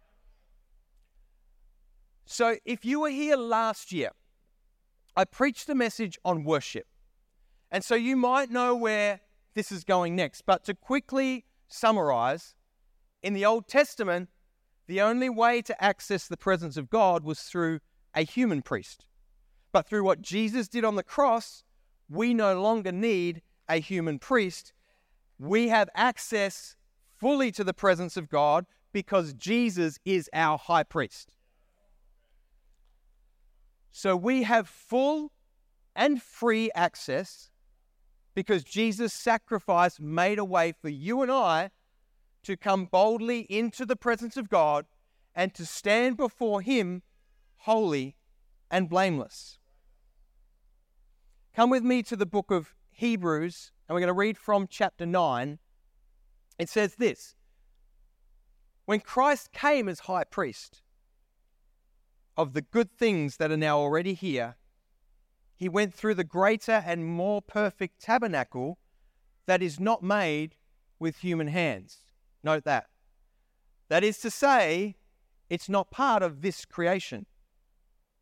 So 2.24 2.56
if 2.64 2.84
you 2.84 3.00
were 3.00 3.10
here 3.10 3.36
last 3.36 3.92
year, 3.92 4.10
I 5.16 5.24
preached 5.24 5.68
a 5.68 5.74
message 5.74 6.18
on 6.24 6.44
worship. 6.44 6.86
And 7.70 7.84
so 7.84 7.94
you 7.94 8.16
might 8.16 8.50
know 8.50 8.74
where 8.74 9.20
this 9.54 9.72
is 9.72 9.84
going 9.84 10.16
next. 10.16 10.42
But 10.46 10.64
to 10.64 10.74
quickly 10.74 11.44
summarize, 11.68 12.54
in 13.22 13.34
the 13.34 13.44
Old 13.44 13.68
Testament, 13.68 14.28
the 14.86 15.00
only 15.00 15.28
way 15.28 15.62
to 15.62 15.84
access 15.84 16.26
the 16.26 16.36
presence 16.36 16.76
of 16.76 16.90
God 16.90 17.24
was 17.24 17.40
through 17.40 17.80
a 18.14 18.22
human 18.22 18.62
priest. 18.62 19.06
But 19.70 19.86
through 19.86 20.04
what 20.04 20.20
Jesus 20.20 20.68
did 20.68 20.84
on 20.84 20.96
the 20.96 21.02
cross, 21.02 21.64
we 22.08 22.34
no 22.34 22.60
longer 22.60 22.92
need 22.92 23.42
a 23.68 23.76
human 23.76 24.18
priest. 24.18 24.72
We 25.38 25.68
have 25.68 25.88
access 25.94 26.76
fully 27.22 27.52
to 27.52 27.62
the 27.62 27.72
presence 27.72 28.16
of 28.16 28.28
God 28.28 28.66
because 28.92 29.32
Jesus 29.32 29.96
is 30.04 30.28
our 30.32 30.58
high 30.58 30.82
priest. 30.82 31.36
So 33.92 34.16
we 34.16 34.42
have 34.42 34.68
full 34.68 35.30
and 35.94 36.20
free 36.20 36.72
access 36.74 37.52
because 38.34 38.64
Jesus' 38.64 39.12
sacrifice 39.12 40.00
made 40.00 40.40
a 40.40 40.44
way 40.44 40.72
for 40.72 40.88
you 40.88 41.22
and 41.22 41.30
I 41.30 41.70
to 42.42 42.56
come 42.56 42.86
boldly 42.86 43.42
into 43.42 43.86
the 43.86 43.94
presence 43.94 44.36
of 44.36 44.48
God 44.48 44.86
and 45.32 45.54
to 45.54 45.64
stand 45.64 46.16
before 46.16 46.60
Him 46.60 47.02
holy 47.58 48.16
and 48.68 48.88
blameless. 48.88 49.58
Come 51.54 51.70
with 51.70 51.84
me 51.84 52.02
to 52.02 52.16
the 52.16 52.26
book 52.26 52.50
of 52.50 52.74
Hebrews, 52.90 53.70
and 53.86 53.94
we're 53.94 54.00
going 54.00 54.08
to 54.08 54.12
read 54.12 54.38
from 54.38 54.66
chapter 54.68 55.06
9. 55.06 55.60
It 56.62 56.68
says 56.68 56.94
this 56.94 57.34
When 58.84 59.00
Christ 59.00 59.50
came 59.50 59.88
as 59.88 59.98
high 60.00 60.22
priest 60.22 60.80
of 62.36 62.52
the 62.52 62.62
good 62.62 62.96
things 62.96 63.38
that 63.38 63.50
are 63.50 63.56
now 63.56 63.80
already 63.80 64.14
here, 64.14 64.54
he 65.56 65.68
went 65.68 65.92
through 65.92 66.14
the 66.14 66.22
greater 66.22 66.84
and 66.86 67.04
more 67.04 67.42
perfect 67.42 68.00
tabernacle 68.00 68.78
that 69.46 69.60
is 69.60 69.80
not 69.80 70.04
made 70.04 70.54
with 71.00 71.16
human 71.16 71.48
hands. 71.48 72.04
Note 72.44 72.62
that. 72.62 72.86
That 73.88 74.04
is 74.04 74.18
to 74.18 74.30
say, 74.30 74.94
it's 75.50 75.68
not 75.68 75.90
part 75.90 76.22
of 76.22 76.42
this 76.42 76.64
creation. 76.64 77.26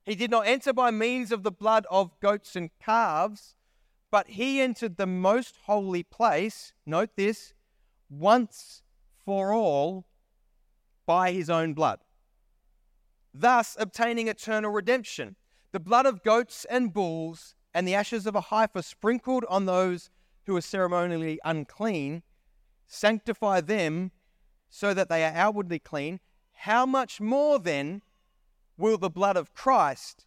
He 0.07 0.15
did 0.15 0.31
not 0.31 0.47
enter 0.47 0.73
by 0.73 0.91
means 0.91 1.31
of 1.31 1.43
the 1.43 1.53
blood 1.53 1.87
of 1.91 2.19
goats 2.21 2.57
and 2.57 2.71
calves, 2.83 3.55
but 4.11 4.31
he 4.31 4.63
entered 4.63 4.97
the 4.97 5.07
most 5.07 5.57
holy 5.67 6.03
place, 6.03 6.73
note 6.87 7.11
this, 7.17 7.53
once 8.11 8.83
for 9.25 9.53
all 9.55 10.05
by 11.07 11.33
his 11.33 11.49
own 11.49 11.73
blood, 11.73 12.01
thus 13.33 13.77
obtaining 13.79 14.29
eternal 14.29 14.71
redemption 14.71 15.37
the 15.73 15.81
blood 15.81 16.05
of 16.05 16.23
goats 16.23 16.67
and 16.69 16.93
bulls 16.93 17.55
and 17.73 17.87
the 17.87 17.95
ashes 17.95 18.27
of 18.27 18.35
a 18.35 18.41
heifer 18.41 18.83
sprinkled 18.83 19.45
on 19.49 19.67
those 19.67 20.11
who 20.47 20.57
are 20.57 20.61
ceremonially 20.61 21.39
unclean 21.45 22.23
sanctify 22.87 23.61
them 23.61 24.11
so 24.69 24.93
that 24.93 25.09
they 25.09 25.25
are 25.25 25.35
outwardly 25.35 25.79
clean. 25.79 26.21
How 26.53 26.85
much 26.85 27.21
more 27.21 27.59
then 27.59 28.03
will 28.77 28.99
the 28.99 29.11
blood 29.11 29.37
of 29.37 29.55
Christ, 29.55 30.27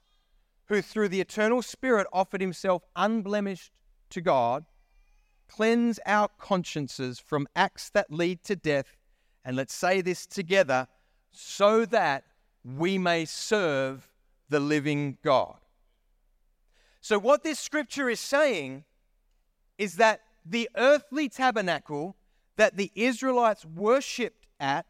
who 0.67 0.81
through 0.81 1.09
the 1.09 1.21
eternal 1.21 1.61
Spirit 1.61 2.07
offered 2.13 2.41
himself 2.41 2.83
unblemished 2.95 3.73
to 4.11 4.21
God, 4.21 4.65
cleanse 5.49 5.99
our 6.05 6.29
consciences 6.39 7.19
from 7.19 7.47
acts 7.55 7.89
that 7.91 8.11
lead 8.11 8.43
to 8.45 8.55
death? 8.55 8.97
And 9.45 9.55
let's 9.55 9.73
say 9.73 10.01
this 10.01 10.25
together 10.25 10.87
so 11.31 11.85
that 11.85 12.23
we 12.63 12.97
may 12.97 13.25
serve 13.25 14.09
the 14.49 14.59
living 14.59 15.17
God. 15.23 15.57
So, 17.01 17.19
what 17.19 17.43
this 17.43 17.59
scripture 17.59 18.09
is 18.09 18.19
saying 18.19 18.85
is 19.77 19.95
that 19.95 20.21
the 20.45 20.69
earthly 20.77 21.27
tabernacle 21.27 22.15
that 22.55 22.77
the 22.77 22.91
Israelites 22.95 23.65
worshipped 23.65 24.47
at 24.59 24.85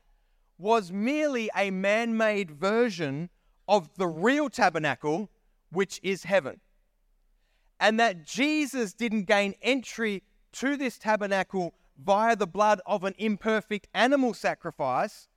was 0.58 0.92
merely 0.92 1.50
a 1.56 1.72
man 1.72 2.16
made 2.16 2.52
version 2.52 3.30
of 3.68 3.90
the 3.96 4.08
real 4.08 4.50
tabernacle, 4.50 5.30
which 5.72 6.00
is 6.04 6.24
heaven. 6.24 6.60
And 7.80 8.00
that 8.00 8.26
Jesus 8.26 8.94
didn't 8.94 9.24
gain 9.24 9.56
entry 9.62 10.24
to 10.54 10.78
this 10.78 10.98
tabernacle 10.98 11.74
via 12.04 12.36
the 12.36 12.48
blood 12.48 12.82
of 12.86 13.04
an 13.04 13.14
imperfect 13.18 13.88
animal 13.94 14.34
sacrifice, 14.34 15.28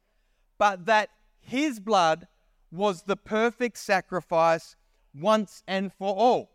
but 0.59 0.87
that 0.87 1.11
his 1.41 1.81
blood 1.81 2.27
was 2.71 3.03
the 3.03 3.17
perfect 3.17 3.79
sacrifice 3.79 4.77
once 5.15 5.63
and 5.67 5.93
for 5.93 6.15
all. 6.15 6.51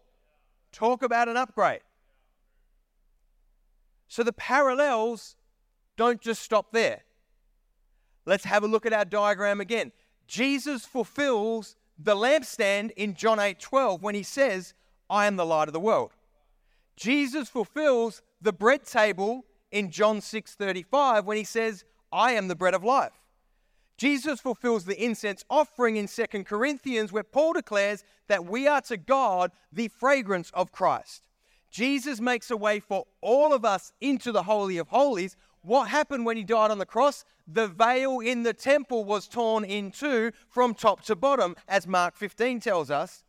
Talk 0.71 1.03
about 1.03 1.27
an 1.27 1.37
upgrade. 1.37 1.81
So 4.07 4.23
the 4.23 4.33
parallels 4.33 5.35
don't 5.97 6.21
just 6.21 6.41
stop 6.41 6.71
there. 6.71 7.01
Let's 8.25 8.45
have 8.45 8.63
a 8.63 8.67
look 8.67 8.85
at 8.85 8.93
our 8.93 9.05
diagram 9.05 9.61
again. 9.61 9.91
Jesus 10.27 10.85
fulfills 10.85 11.75
the 11.97 12.15
lampstand 12.15 12.91
in 12.91 13.15
John 13.15 13.39
8 13.39 13.59
12 13.59 14.01
when 14.01 14.15
he 14.15 14.23
says, 14.23 14.73
I 15.09 15.27
am 15.27 15.35
the 15.35 15.45
light 15.45 15.67
of 15.67 15.73
the 15.73 15.79
world. 15.79 16.11
Jesus 16.95 17.49
fulfills 17.49 18.21
the 18.41 18.53
bread 18.53 18.85
table 18.85 19.45
in 19.71 19.91
John 19.91 20.21
6 20.21 20.55
35 20.55 21.25
when 21.25 21.37
he 21.37 21.43
says, 21.43 21.85
I 22.11 22.33
am 22.33 22.47
the 22.47 22.55
bread 22.55 22.73
of 22.73 22.83
life. 22.83 23.13
Jesus 23.97 24.39
fulfills 24.39 24.85
the 24.85 25.01
incense 25.01 25.45
offering 25.49 25.95
in 25.95 26.07
2 26.07 26.25
Corinthians, 26.43 27.11
where 27.11 27.23
Paul 27.23 27.53
declares 27.53 28.03
that 28.27 28.45
we 28.45 28.67
are 28.67 28.81
to 28.81 28.97
God 28.97 29.51
the 29.71 29.89
fragrance 29.89 30.49
of 30.55 30.71
Christ. 30.71 31.27
Jesus 31.69 32.19
makes 32.19 32.49
a 32.49 32.57
way 32.57 32.79
for 32.79 33.05
all 33.21 33.53
of 33.53 33.63
us 33.63 33.93
into 34.01 34.31
the 34.31 34.43
Holy 34.43 34.77
of 34.77 34.89
Holies. 34.89 35.37
What 35.61 35.87
happened 35.87 36.25
when 36.25 36.35
he 36.35 36.43
died 36.43 36.71
on 36.71 36.79
the 36.79 36.85
cross? 36.85 37.23
The 37.47 37.67
veil 37.67 38.19
in 38.19 38.43
the 38.43 38.53
temple 38.53 39.05
was 39.05 39.27
torn 39.27 39.63
in 39.63 39.91
two 39.91 40.31
from 40.49 40.73
top 40.73 41.03
to 41.03 41.15
bottom, 41.15 41.55
as 41.67 41.87
Mark 41.87 42.15
15 42.15 42.59
tells 42.59 42.89
us. 42.89 43.23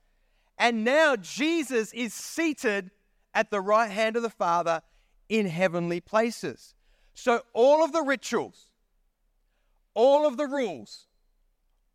And 0.59 0.85
now 0.85 1.17
Jesus 1.17 1.93
is 1.93 2.15
seated 2.15 2.91
at 3.35 3.51
the 3.51 3.61
right 3.61 3.91
hand 3.91 4.17
of 4.17 4.23
the 4.23 4.31
Father 4.31 4.83
in 5.29 5.47
heavenly 5.47 6.01
places. 6.01 6.75
So 7.15 7.43
all 7.53 7.85
of 7.85 7.93
the 7.93 8.03
rituals, 8.03 8.71
all 9.95 10.27
of 10.27 10.37
the 10.37 10.47
rules, 10.47 11.07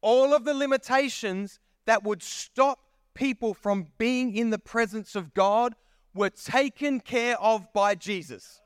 all 0.02 0.34
of 0.34 0.46
the 0.46 0.54
limitations 0.54 1.60
that 1.86 2.04
would 2.04 2.22
stop 2.22 2.80
people 3.14 3.54
from 3.54 3.88
being 3.98 4.36
in 4.36 4.52
the 4.52 4.60
presence 4.60 5.16
of 5.16 5.34
God 5.34 5.74
were 6.14 6.30
taken 6.30 7.00
care 7.00 7.40
of 7.42 7.72
by 7.74 7.96
Jesus. 7.96 8.62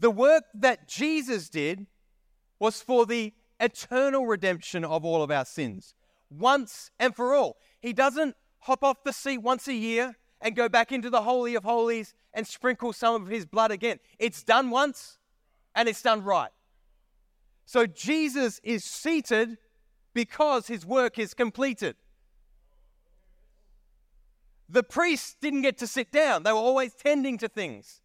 The 0.00 0.10
work 0.10 0.44
that 0.54 0.86
Jesus 0.86 1.48
did 1.48 1.86
was 2.60 2.80
for 2.80 3.04
the 3.04 3.32
eternal 3.60 4.26
redemption 4.26 4.84
of 4.84 5.04
all 5.04 5.22
of 5.22 5.30
our 5.30 5.44
sins, 5.44 5.94
once 6.30 6.90
and 6.98 7.14
for 7.14 7.34
all. 7.34 7.56
He 7.80 7.92
doesn't 7.92 8.36
hop 8.60 8.84
off 8.84 9.04
the 9.04 9.12
seat 9.12 9.38
once 9.38 9.68
a 9.68 9.74
year 9.74 10.16
and 10.40 10.54
go 10.54 10.68
back 10.68 10.92
into 10.92 11.10
the 11.10 11.22
Holy 11.22 11.54
of 11.54 11.64
Holies 11.64 12.14
and 12.34 12.46
sprinkle 12.46 12.92
some 12.92 13.22
of 13.22 13.28
his 13.28 13.46
blood 13.46 13.70
again. 13.70 13.98
It's 14.18 14.42
done 14.42 14.70
once 14.70 15.18
and 15.74 15.88
it's 15.88 16.02
done 16.02 16.22
right. 16.22 16.50
So 17.64 17.86
Jesus 17.86 18.60
is 18.62 18.84
seated 18.84 19.58
because 20.14 20.66
his 20.68 20.86
work 20.86 21.18
is 21.18 21.34
completed. 21.34 21.96
The 24.68 24.82
priests 24.82 25.36
didn't 25.40 25.62
get 25.62 25.78
to 25.78 25.86
sit 25.86 26.12
down, 26.12 26.42
they 26.42 26.52
were 26.52 26.58
always 26.58 26.94
tending 26.94 27.38
to 27.38 27.48
things. 27.48 28.02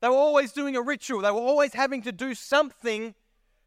They 0.00 0.08
were 0.08 0.14
always 0.14 0.52
doing 0.52 0.76
a 0.76 0.82
ritual, 0.82 1.20
they 1.20 1.30
were 1.30 1.38
always 1.38 1.74
having 1.74 2.02
to 2.02 2.12
do 2.12 2.34
something 2.34 3.14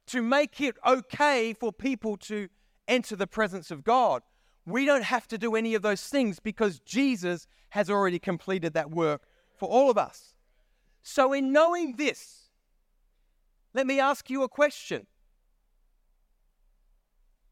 to 0.08 0.22
make 0.22 0.62
it 0.62 0.76
okay 0.86 1.54
for 1.54 1.72
people 1.72 2.18
to 2.18 2.48
enter 2.88 3.16
the 3.16 3.28
presence 3.28 3.72
of 3.72 3.84
God. 3.84 4.22
We 4.66 4.86
don't 4.86 5.04
have 5.04 5.28
to 5.30 5.38
do 5.38 5.56
any 5.56 5.76
of 5.76 5.82
those 5.82 6.04
things 6.04 6.40
because 6.40 6.80
Jesus 6.80 7.48
has 7.70 7.90
already 7.90 8.20
completed 8.20 8.74
that 8.74 8.92
work 8.92 9.24
for 9.56 9.70
all 9.70 9.90
of 9.90 9.98
us. 9.98 10.34
So, 11.02 11.34
in 11.34 11.52
knowing 11.52 11.98
this, 11.98 12.50
let 13.74 13.86
me 13.86 14.00
ask 14.00 14.30
you 14.30 14.44
a 14.44 14.50
question. 14.50 15.06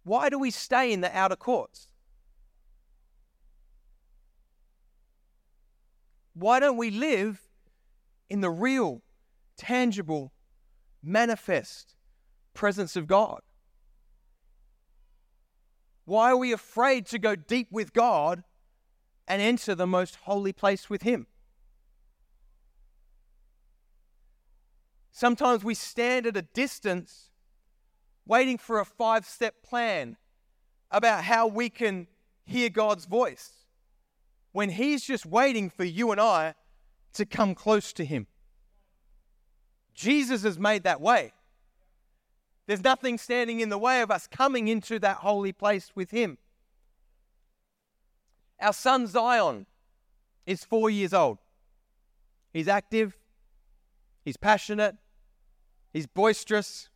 Why 0.04 0.30
do 0.30 0.40
we 0.40 0.52
stay 0.52 0.92
in 0.92 1.02
the 1.02 1.16
outer 1.16 1.36
courts? 1.36 1.88
Why 6.34 6.60
don't 6.60 6.78
we 6.78 6.90
live 6.90 7.42
in 8.30 8.42
the 8.42 8.50
real, 8.50 9.02
tangible, 9.56 10.34
manifest 11.04 11.96
presence 12.54 12.96
of 12.96 13.08
God? 13.08 13.42
Why 16.06 16.32
are 16.32 16.38
we 16.38 16.52
afraid 16.52 17.06
to 17.08 17.20
go 17.20 17.36
deep 17.36 17.68
with 17.72 17.94
God 17.94 18.44
and 19.28 19.42
enter 19.42 19.74
the 19.74 19.88
most 19.88 20.18
holy 20.24 20.52
place 20.52 20.90
with 20.90 21.04
Him? 21.04 21.28
Sometimes 25.12 25.64
we 25.64 25.76
stand 25.76 26.26
at 26.26 26.36
a 26.36 26.42
distance 26.42 27.30
waiting 28.26 28.58
for 28.58 28.80
a 28.80 28.86
five 28.86 29.26
step 29.26 29.62
plan 29.64 30.18
about 30.92 31.24
how 31.24 31.48
we 31.48 31.70
can 31.70 32.08
hear 32.46 32.70
God's 32.70 33.06
voice 33.06 33.52
when 34.52 34.70
He's 34.70 35.04
just 35.04 35.26
waiting 35.26 35.70
for 35.70 35.84
you 35.84 36.12
and 36.12 36.20
I 36.20 36.56
to 37.14 37.26
come 37.26 37.56
close 37.56 37.94
to 37.94 38.06
Him. 38.06 38.28
Jesus 39.94 40.44
has 40.44 40.58
made 40.58 40.84
that 40.84 41.00
way. 41.00 41.32
There's 42.66 42.84
nothing 42.84 43.18
standing 43.18 43.60
in 43.60 43.70
the 43.70 43.78
way 43.78 44.02
of 44.02 44.10
us 44.10 44.28
coming 44.28 44.68
into 44.68 45.00
that 45.00 45.18
holy 45.18 45.52
place 45.52 45.92
with 45.96 46.12
Him. 46.12 46.38
Our 48.60 48.74
son 48.74 49.08
Zion 49.08 49.66
is 50.46 50.64
four 50.64 50.90
years 50.90 51.14
old. 51.14 51.40
He's 52.54 52.68
active, 52.68 53.18
he's 54.24 54.38
passionate, 54.38 54.96
he's 55.92 56.06
boisterous, 56.06 56.90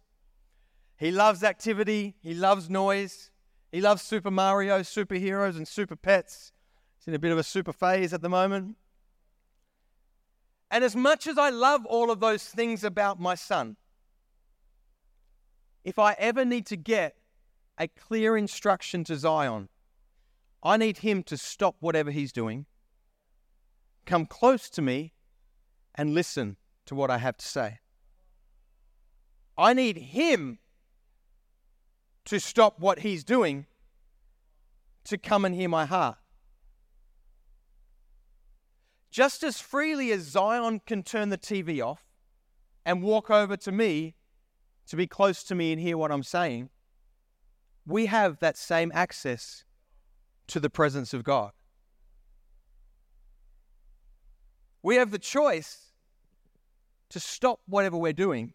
he 0.98 1.12
loves 1.12 1.44
activity, 1.44 2.16
he 2.22 2.34
loves 2.34 2.70
noise, 2.70 3.32
he 3.72 3.82
loves 3.82 4.02
Super 4.02 4.32
Mario, 4.32 4.82
superheroes, 4.82 5.58
and 5.58 5.68
super 5.68 5.96
pets. 5.96 6.54
He's 6.98 7.08
in 7.08 7.14
a 7.14 7.20
bit 7.20 7.32
of 7.32 7.38
a 7.38 7.44
super 7.44 7.74
phase 7.74 8.14
at 8.14 8.22
the 8.22 8.30
moment. 8.30 8.78
And 10.70 10.84
as 10.84 10.96
much 10.96 11.28
as 11.28 11.38
I 11.38 11.50
love 11.50 11.86
all 11.86 12.12
of 12.12 12.20
those 12.20 12.44
things 12.44 12.84
about 12.84 13.20
my 13.20 13.36
son, 13.36 13.78
if 15.88 15.98
I 15.98 16.18
ever 16.20 16.44
need 16.44 16.66
to 16.66 16.76
get 16.76 17.16
a 17.78 17.88
clear 17.88 18.36
instruction 18.36 19.06
to 19.06 19.16
Zion, 19.16 19.70
I 20.62 20.76
need 20.76 20.98
him 20.98 21.24
to 21.24 21.38
stop 21.38 21.78
whatever 21.80 22.12
he's 22.12 22.34
doing, 22.34 22.66
come 24.06 24.26
close 24.26 24.70
to 24.72 24.82
me, 24.82 25.14
and 25.96 26.14
listen 26.14 26.58
to 26.88 26.94
what 26.94 27.10
I 27.10 27.20
have 27.20 27.38
to 27.38 27.48
say. 27.48 27.80
I 29.58 29.72
need 29.72 29.98
him 29.98 30.60
to 32.26 32.38
stop 32.38 32.82
what 32.82 33.00
he's 33.00 33.24
doing 33.24 33.66
to 35.06 35.18
come 35.18 35.46
and 35.46 35.56
hear 35.56 35.70
my 35.70 35.86
heart. 35.86 36.18
Just 39.10 39.42
as 39.42 39.62
freely 39.62 40.12
as 40.12 40.24
Zion 40.24 40.82
can 40.86 41.02
turn 41.02 41.30
the 41.30 41.38
TV 41.38 41.82
off 41.82 42.04
and 42.86 43.02
walk 43.02 43.30
over 43.30 43.56
to 43.56 43.72
me 43.72 44.17
to 44.88 44.96
be 44.96 45.08
close 45.08 45.44
to 45.44 45.56
me 45.56 45.72
and 45.72 45.82
hear 45.82 45.98
what 45.98 46.12
I'm 46.12 46.24
saying, 46.24 46.70
we 47.86 48.08
have 48.08 48.40
that 48.40 48.58
same 48.58 48.92
access 48.94 49.64
to 50.48 50.60
the 50.60 50.70
presence 50.70 51.14
of 51.14 51.24
God. 51.24 51.52
We 54.82 54.96
have 54.96 55.12
the 55.12 55.20
choice 55.20 55.92
to 57.10 57.20
stop 57.20 57.60
whatever 57.66 57.98
we're 57.98 58.14
doing 58.14 58.54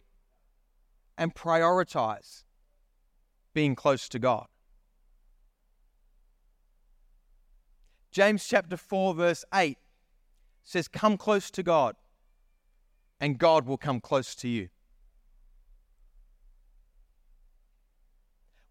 and 1.17 1.33
prioritize 1.33 2.43
being 3.53 3.75
close 3.75 4.09
to 4.09 4.19
God. 4.19 4.47
James 8.11 8.47
chapter 8.47 8.77
4, 8.77 9.15
verse 9.15 9.45
8 9.53 9.77
says, 10.63 10.87
Come 10.87 11.17
close 11.17 11.49
to 11.51 11.63
God, 11.63 11.95
and 13.19 13.37
God 13.37 13.65
will 13.65 13.77
come 13.77 13.99
close 13.99 14.35
to 14.35 14.47
you. 14.47 14.69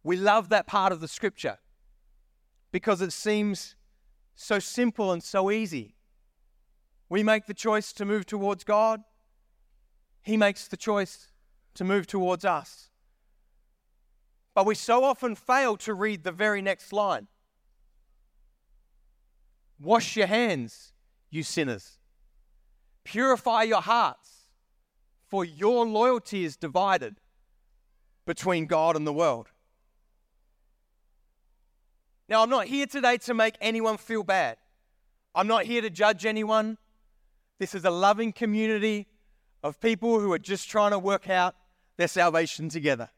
We 0.04 0.16
love 0.16 0.48
that 0.48 0.66
part 0.66 0.92
of 0.92 1.00
the 1.00 1.08
scripture 1.08 1.58
because 2.72 3.00
it 3.00 3.12
seems 3.12 3.76
so 4.34 4.58
simple 4.58 5.12
and 5.12 5.22
so 5.22 5.50
easy. 5.50 5.94
We 7.08 7.22
make 7.22 7.46
the 7.46 7.54
choice 7.54 7.92
to 7.94 8.04
move 8.04 8.26
towards 8.26 8.64
God, 8.64 9.02
He 10.22 10.36
makes 10.36 10.66
the 10.66 10.76
choice 10.76 11.28
to 11.74 11.84
move 11.84 12.06
towards 12.06 12.44
us. 12.44 12.88
But 14.54 14.66
we 14.66 14.74
so 14.74 15.04
often 15.04 15.34
fail 15.34 15.76
to 15.78 15.94
read 15.94 16.24
the 16.24 16.32
very 16.32 16.62
next 16.62 16.92
line 16.92 17.28
Wash 19.80 20.16
your 20.16 20.28
hands, 20.28 20.92
you 21.28 21.42
sinners. 21.42 21.98
Purify 23.04 23.64
your 23.64 23.80
hearts, 23.80 24.46
for 25.26 25.44
your 25.44 25.84
loyalty 25.84 26.44
is 26.44 26.56
divided 26.56 27.16
between 28.24 28.66
God 28.66 28.94
and 28.94 29.04
the 29.04 29.12
world. 29.12 29.48
Now, 32.32 32.42
I'm 32.42 32.48
not 32.48 32.66
here 32.66 32.86
today 32.86 33.18
to 33.18 33.34
make 33.34 33.56
anyone 33.60 33.98
feel 33.98 34.22
bad. 34.22 34.56
I'm 35.34 35.46
not 35.46 35.66
here 35.66 35.82
to 35.82 35.90
judge 35.90 36.24
anyone. 36.24 36.78
This 37.58 37.74
is 37.74 37.84
a 37.84 37.90
loving 37.90 38.32
community 38.32 39.06
of 39.62 39.78
people 39.82 40.18
who 40.18 40.32
are 40.32 40.38
just 40.38 40.70
trying 40.70 40.92
to 40.92 40.98
work 40.98 41.28
out 41.28 41.54
their 41.98 42.08
salvation 42.08 42.70
together. 42.70 43.10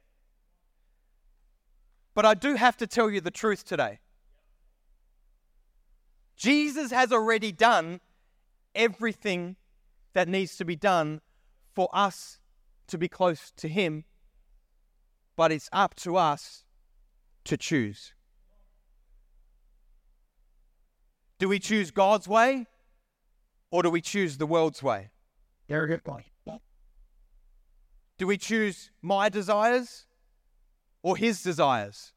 But 2.13 2.27
I 2.27 2.35
do 2.35 2.57
have 2.57 2.77
to 2.79 2.89
tell 2.89 3.09
you 3.09 3.21
the 3.21 3.31
truth 3.31 3.65
today. 3.65 4.01
Jesus 6.37 6.91
has 6.91 7.13
already 7.13 7.53
done 7.53 8.01
everything 8.75 9.55
that 10.15 10.27
needs 10.27 10.57
to 10.57 10.65
be 10.65 10.75
done 10.75 11.21
for 11.73 11.89
us 11.93 12.41
to 12.89 12.99
be 12.99 13.07
close 13.07 13.53
to 13.59 13.69
Him, 13.69 14.07
but 15.37 15.53
it's 15.53 15.69
up 15.73 15.95
to 15.99 16.17
us 16.17 16.65
to 17.45 17.57
choose. 17.57 18.14
Do 21.39 21.49
we 21.49 21.59
choose 21.59 21.91
God's 21.91 22.29
way 22.29 22.67
or 23.71 23.83
do 23.83 23.91
we 23.91 24.01
choose 24.01 24.39
the 24.39 24.47
world's 24.47 24.83
way? 24.83 25.11
Very 25.69 25.89
good 25.89 26.05
point. 26.05 26.27
Do 28.17 28.27
we 28.27 28.39
choose 28.39 28.91
my 29.03 29.29
desires 29.29 30.07
or 31.03 31.17
his 31.17 31.43
desires? 31.43 32.13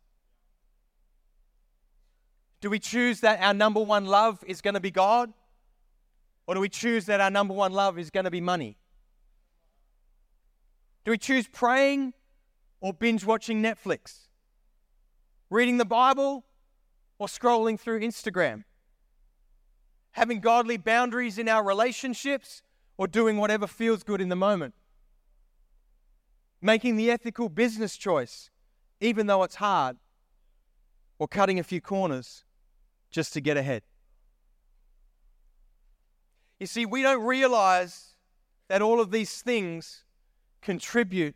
Do 2.62 2.70
we 2.70 2.80
choose 2.80 3.22
that 3.22 3.42
our 3.42 3.54
number 3.54 3.82
one 3.82 4.06
love 4.06 4.44
is 4.46 4.62
going 4.62 4.76
to 4.76 4.80
be 4.80 4.92
God? 4.92 5.34
Or 6.46 6.56
do 6.56 6.62
we 6.62 6.70
choose 6.70 7.06
that 7.08 7.20
our 7.20 7.30
number 7.30 7.54
one 7.54 7.74
love 7.74 7.98
is 8.00 8.10
going 8.10 8.24
to 8.24 8.32
be 8.32 8.42
money? 8.42 8.78
Do 11.04 11.12
we 11.12 11.18
choose 11.18 11.48
praying 11.48 12.14
or 12.80 12.94
binge 12.94 13.26
watching 13.26 13.62
Netflix? 13.62 14.28
Reading 15.50 15.78
the 15.78 15.86
Bible 15.86 16.46
or 17.20 17.28
scrolling 17.28 17.80
through 17.80 18.02
Instagram? 18.02 18.64
Having 20.18 20.40
godly 20.40 20.78
boundaries 20.78 21.38
in 21.38 21.48
our 21.48 21.64
relationships, 21.64 22.64
or 22.98 23.08
doing 23.08 23.38
whatever 23.38 23.68
feels 23.68 24.02
good 24.02 24.20
in 24.20 24.30
the 24.30 24.36
moment. 24.36 24.74
Making 26.60 26.96
the 26.96 27.12
ethical 27.12 27.50
business 27.50 27.96
choice, 27.96 28.50
even 29.00 29.28
though 29.28 29.44
it's 29.44 29.56
hard, 29.56 29.98
or 31.20 31.28
cutting 31.28 31.60
a 31.60 31.64
few 31.64 31.80
corners 31.80 32.44
just 33.12 33.32
to 33.34 33.42
get 33.42 33.58
ahead. 33.58 33.84
You 36.60 36.66
see, 36.66 36.88
we 36.88 37.04
don't 37.04 37.24
realize 37.24 38.16
that 38.70 38.82
all 38.82 39.00
of 39.00 39.12
these 39.12 39.44
things 39.44 40.04
contribute 40.64 41.36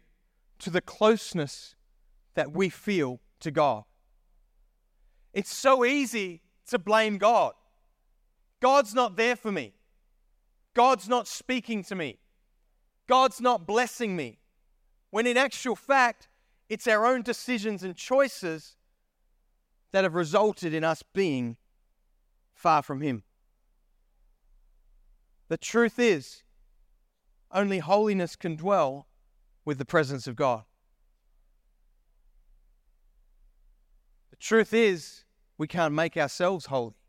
to 0.57 0.71
the 0.71 0.81
closeness 0.81 1.75
that 2.33 2.51
we 2.51 2.69
feel 2.69 3.19
to 3.41 3.51
God. 3.51 3.83
It's 5.33 5.55
so 5.55 5.85
easy 5.85 6.41
to 6.71 6.79
blame 6.79 7.19
God. 7.19 7.53
God's 8.61 8.93
not 8.93 9.17
there 9.17 9.35
for 9.35 9.51
me. 9.51 9.73
God's 10.73 11.09
not 11.09 11.27
speaking 11.27 11.83
to 11.85 11.95
me. 11.95 12.19
God's 13.07 13.41
not 13.41 13.67
blessing 13.67 14.15
me. 14.15 14.39
When 15.09 15.27
in 15.27 15.35
actual 15.35 15.75
fact, 15.75 16.29
it's 16.69 16.87
our 16.87 17.05
own 17.05 17.23
decisions 17.23 17.83
and 17.83 17.95
choices 17.95 18.77
that 19.91 20.05
have 20.05 20.15
resulted 20.15 20.73
in 20.73 20.85
us 20.85 21.03
being 21.03 21.57
far 22.53 22.81
from 22.81 23.01
Him. 23.01 23.23
The 25.49 25.57
truth 25.57 25.99
is, 25.99 26.43
only 27.51 27.79
holiness 27.79 28.37
can 28.37 28.55
dwell 28.55 29.07
with 29.65 29.79
the 29.79 29.85
presence 29.85 30.27
of 30.27 30.37
God. 30.37 30.63
The 34.29 34.37
truth 34.37 34.73
is, 34.73 35.25
we 35.57 35.67
can't 35.67 35.93
make 35.93 36.15
ourselves 36.15 36.67
holy. 36.67 37.00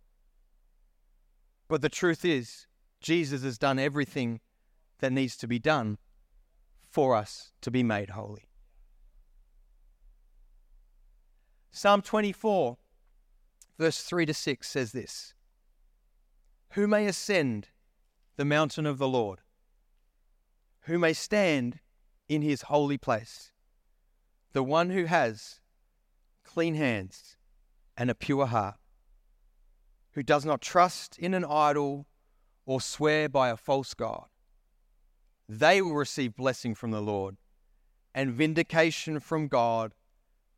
But 1.72 1.80
the 1.80 1.88
truth 1.88 2.22
is, 2.22 2.66
Jesus 3.00 3.42
has 3.44 3.56
done 3.56 3.78
everything 3.78 4.40
that 4.98 5.10
needs 5.10 5.38
to 5.38 5.48
be 5.48 5.58
done 5.58 5.96
for 6.90 7.16
us 7.16 7.52
to 7.62 7.70
be 7.70 7.82
made 7.82 8.10
holy. 8.10 8.50
Psalm 11.70 12.02
24, 12.02 12.76
verse 13.78 14.02
3 14.02 14.26
to 14.26 14.34
6 14.34 14.68
says 14.68 14.92
this 14.92 15.32
Who 16.72 16.86
may 16.86 17.06
ascend 17.06 17.68
the 18.36 18.44
mountain 18.44 18.84
of 18.84 18.98
the 18.98 19.08
Lord? 19.08 19.38
Who 20.82 20.98
may 20.98 21.14
stand 21.14 21.80
in 22.28 22.42
his 22.42 22.62
holy 22.68 22.98
place? 22.98 23.50
The 24.52 24.62
one 24.62 24.90
who 24.90 25.06
has 25.06 25.60
clean 26.44 26.74
hands 26.74 27.38
and 27.96 28.10
a 28.10 28.14
pure 28.14 28.44
heart, 28.44 28.76
who 30.12 30.22
does 30.22 30.44
not 30.44 30.60
trust 30.60 31.18
in 31.18 31.34
an 31.34 31.44
idol 31.44 32.06
or 32.66 32.80
swear 32.80 33.28
by 33.28 33.48
a 33.48 33.56
false 33.56 33.94
God. 33.94 34.26
They 35.48 35.82
will 35.82 35.94
receive 35.94 36.36
blessing 36.36 36.74
from 36.74 36.90
the 36.90 37.00
Lord 37.00 37.36
and 38.14 38.32
vindication 38.32 39.20
from 39.20 39.48
God, 39.48 39.92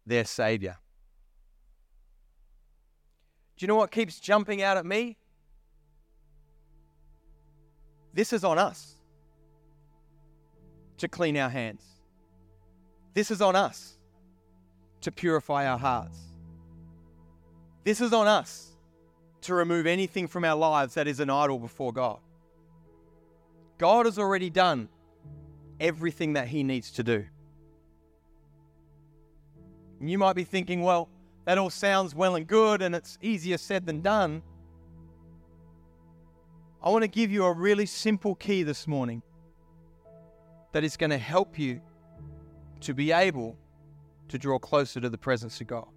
their 0.07 0.25
Savior. 0.25 0.77
Do 3.57 3.64
you 3.64 3.69
know 3.69 3.77
what 3.77 3.90
keeps 3.90 4.19
jumping 4.19 4.62
out 4.62 4.77
at 4.77 4.85
me? 4.85 5.17
This 8.12 8.33
is 8.33 8.45
on 8.45 8.59
us 8.59 8.95
to 10.99 11.09
clean 11.09 11.37
our 11.37 11.49
hands. 11.49 11.83
This 13.14 13.31
is 13.31 13.40
on 13.40 13.55
us 13.55 13.99
to 15.01 15.12
purify 15.12 15.67
our 15.67 15.79
hearts. 15.79 16.19
This 17.85 18.01
is 18.01 18.12
on 18.12 18.27
us 18.27 18.73
to 19.44 19.54
remove 19.54 19.87
anything 19.87 20.26
from 20.26 20.44
our 20.44 20.57
lives 20.57 20.94
that 20.94 21.07
is 21.07 21.20
an 21.20 21.30
idol 21.30 21.59
before 21.59 21.92
God. 21.92 22.18
God 23.78 24.07
has 24.07 24.18
already 24.18 24.50
done 24.50 24.88
everything 25.80 26.35
that 26.35 26.48
He 26.48 26.62
needs 26.62 26.90
to 26.92 27.02
do. 27.02 27.24
And 30.00 30.11
you 30.11 30.18
might 30.18 30.37
be 30.37 30.44
thinking, 30.44 30.83
well, 30.83 31.09
that 31.44 31.59
all 31.59 31.70
sounds 31.70 32.14
well 32.14 32.37
and 32.37 32.46
good 32.46 32.83
and 32.83 32.94
it's 32.94 33.18
easier 33.20 33.59
said 33.59 33.87
than 33.87 34.00
done. 34.00 34.42
I 36.83 36.90
want 36.90 37.02
to 37.02 37.09
give 37.09 37.30
you 37.30 37.44
a 37.44 37.52
really 37.52 37.87
simple 37.87 38.35
key 38.35 38.62
this 38.62 38.87
morning 38.87 39.22
that 40.72 40.85
is 40.85 40.96
going 40.96 41.11
to 41.11 41.18
help 41.18 41.59
you 41.59 41.80
to 42.80 42.92
be 42.92 43.12
able 43.12 43.57
to 44.28 44.38
draw 44.38 44.59
closer 44.59 45.00
to 45.00 45.09
the 45.09 45.18
presence 45.18 45.61
of 45.61 45.66
God. 45.66 45.88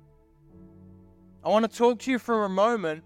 I 1.43 1.49
want 1.49 1.69
to 1.69 1.77
talk 1.77 1.99
to 1.99 2.11
you 2.11 2.19
for 2.19 2.45
a 2.45 2.49
moment 2.49 3.03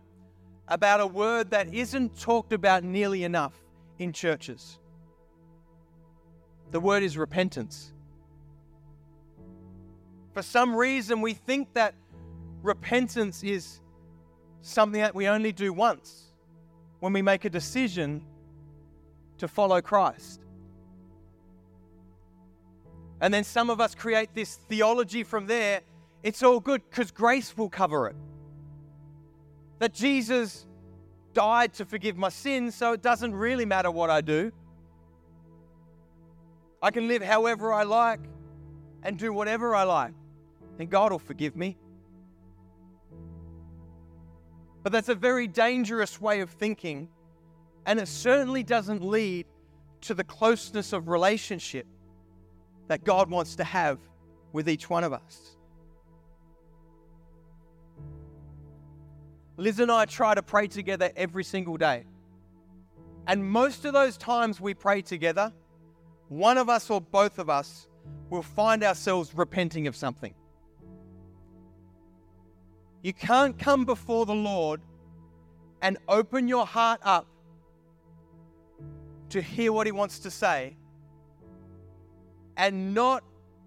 about 0.72 1.02
a 1.02 1.06
word 1.06 1.52
that 1.52 1.74
isn't 1.74 2.18
talked 2.18 2.54
about 2.54 2.82
nearly 2.82 3.26
enough 3.26 3.54
in 4.00 4.14
churches. 4.14 4.80
The 6.72 6.80
word 6.80 7.04
is 7.04 7.18
repentance. 7.18 7.92
For 10.34 10.42
some 10.42 10.74
reason, 10.74 11.20
we 11.20 11.34
think 11.34 11.74
that 11.74 11.94
repentance 12.64 13.44
is 13.44 13.82
something 14.62 15.02
that 15.02 15.14
we 15.14 15.28
only 15.28 15.52
do 15.52 15.74
once 15.74 16.32
when 17.02 17.12
we 17.12 17.22
make 17.22 17.44
a 17.44 17.50
decision 17.50 18.24
to 19.40 19.50
follow 19.50 19.82
Christ. 19.82 20.40
And 23.20 23.34
then 23.34 23.44
some 23.44 23.70
of 23.70 23.82
us 23.82 23.94
create 23.94 24.34
this 24.34 24.56
theology 24.56 25.24
from 25.24 25.48
there. 25.48 25.82
It's 26.24 26.42
all 26.42 26.62
good 26.62 26.82
because 26.90 27.12
grace 27.12 27.58
will 27.58 27.70
cover 27.70 28.08
it 28.08 28.16
that 29.82 29.96
Jesus 29.96 30.68
died 31.34 31.74
to 31.74 31.86
forgive 31.86 32.16
my 32.16 32.30
sins, 32.30 32.76
so 32.76 32.94
it 32.94 33.02
doesn't 33.02 33.34
really 33.34 33.66
matter 33.66 33.90
what 33.90 34.12
I 34.12 34.22
do. 34.22 34.52
I 36.84 36.92
can 36.92 37.08
live 37.08 37.24
however 37.24 37.74
I 37.74 37.82
like 37.82 38.20
and 39.02 39.18
do 39.18 39.34
whatever 39.34 39.76
I 39.76 39.82
like, 39.82 40.14
and 40.78 40.88
God 40.88 41.12
will 41.12 41.18
forgive 41.18 41.56
me. 41.56 41.80
But 44.84 44.92
that's 44.92 45.10
a 45.10 45.16
very 45.16 45.48
dangerous 45.48 46.22
way 46.22 46.42
of 46.42 46.52
thinking, 46.52 47.10
and 47.88 48.00
it 48.00 48.08
certainly 48.08 48.62
doesn't 48.62 49.04
lead 49.04 49.48
to 50.02 50.14
the 50.14 50.24
closeness 50.24 50.94
of 50.94 51.08
relationship 51.08 51.88
that 52.88 53.04
God 53.04 53.32
wants 53.32 53.56
to 53.56 53.64
have 53.64 53.98
with 54.54 54.70
each 54.70 54.92
one 54.92 55.04
of 55.04 55.12
us. 55.12 55.58
Liz 59.58 59.80
and 59.80 59.92
I 59.92 60.06
try 60.06 60.34
to 60.34 60.42
pray 60.42 60.68
together 60.68 61.12
every 61.16 61.44
single 61.44 61.78
day. 61.78 62.06
And 63.28 63.46
most 63.46 63.86
of 63.86 63.94
those 63.94 64.18
times 64.18 64.60
we 64.60 64.74
pray 64.74 65.02
together, 65.02 65.54
one 66.30 66.58
of 66.58 66.70
us 66.70 66.90
or 66.90 67.02
both 67.02 67.40
of 67.40 67.50
us 67.50 67.88
will 68.30 68.42
find 68.42 68.84
ourselves 68.84 69.34
repenting 69.36 69.88
of 69.88 69.96
something. 69.96 70.34
You 73.04 73.14
can't 73.14 73.58
come 73.58 73.86
before 73.86 74.26
the 74.26 74.36
Lord 74.36 74.82
and 75.82 75.98
open 76.08 76.48
your 76.48 76.66
heart 76.66 77.00
up 77.04 77.28
to 79.30 79.42
hear 79.42 79.74
what 79.74 79.88
He 79.88 79.92
wants 79.92 80.20
to 80.20 80.32
say 80.32 80.76
and 82.58 82.94
not 82.94 83.24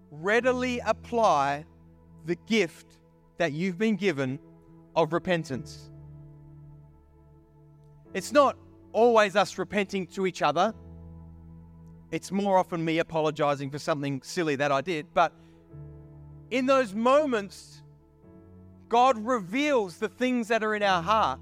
readily 0.09 0.79
apply 0.85 1.65
the 2.25 2.35
gift 2.47 2.97
that 3.37 3.51
you've 3.51 3.77
been 3.77 3.95
given 3.95 4.39
of 4.95 5.13
repentance. 5.13 5.89
It's 8.13 8.31
not 8.31 8.57
always 8.93 9.35
us 9.35 9.57
repenting 9.57 10.07
to 10.07 10.25
each 10.25 10.41
other. 10.41 10.73
It's 12.11 12.31
more 12.31 12.57
often 12.57 12.83
me 12.85 12.99
apologizing 12.99 13.69
for 13.71 13.79
something 13.79 14.21
silly 14.21 14.55
that 14.55 14.71
I 14.71 14.81
did. 14.81 15.07
But 15.13 15.33
in 16.49 16.65
those 16.65 16.93
moments, 16.93 17.81
God 18.87 19.17
reveals 19.25 19.97
the 19.97 20.07
things 20.07 20.47
that 20.47 20.63
are 20.63 20.75
in 20.75 20.83
our 20.83 21.01
heart. 21.01 21.39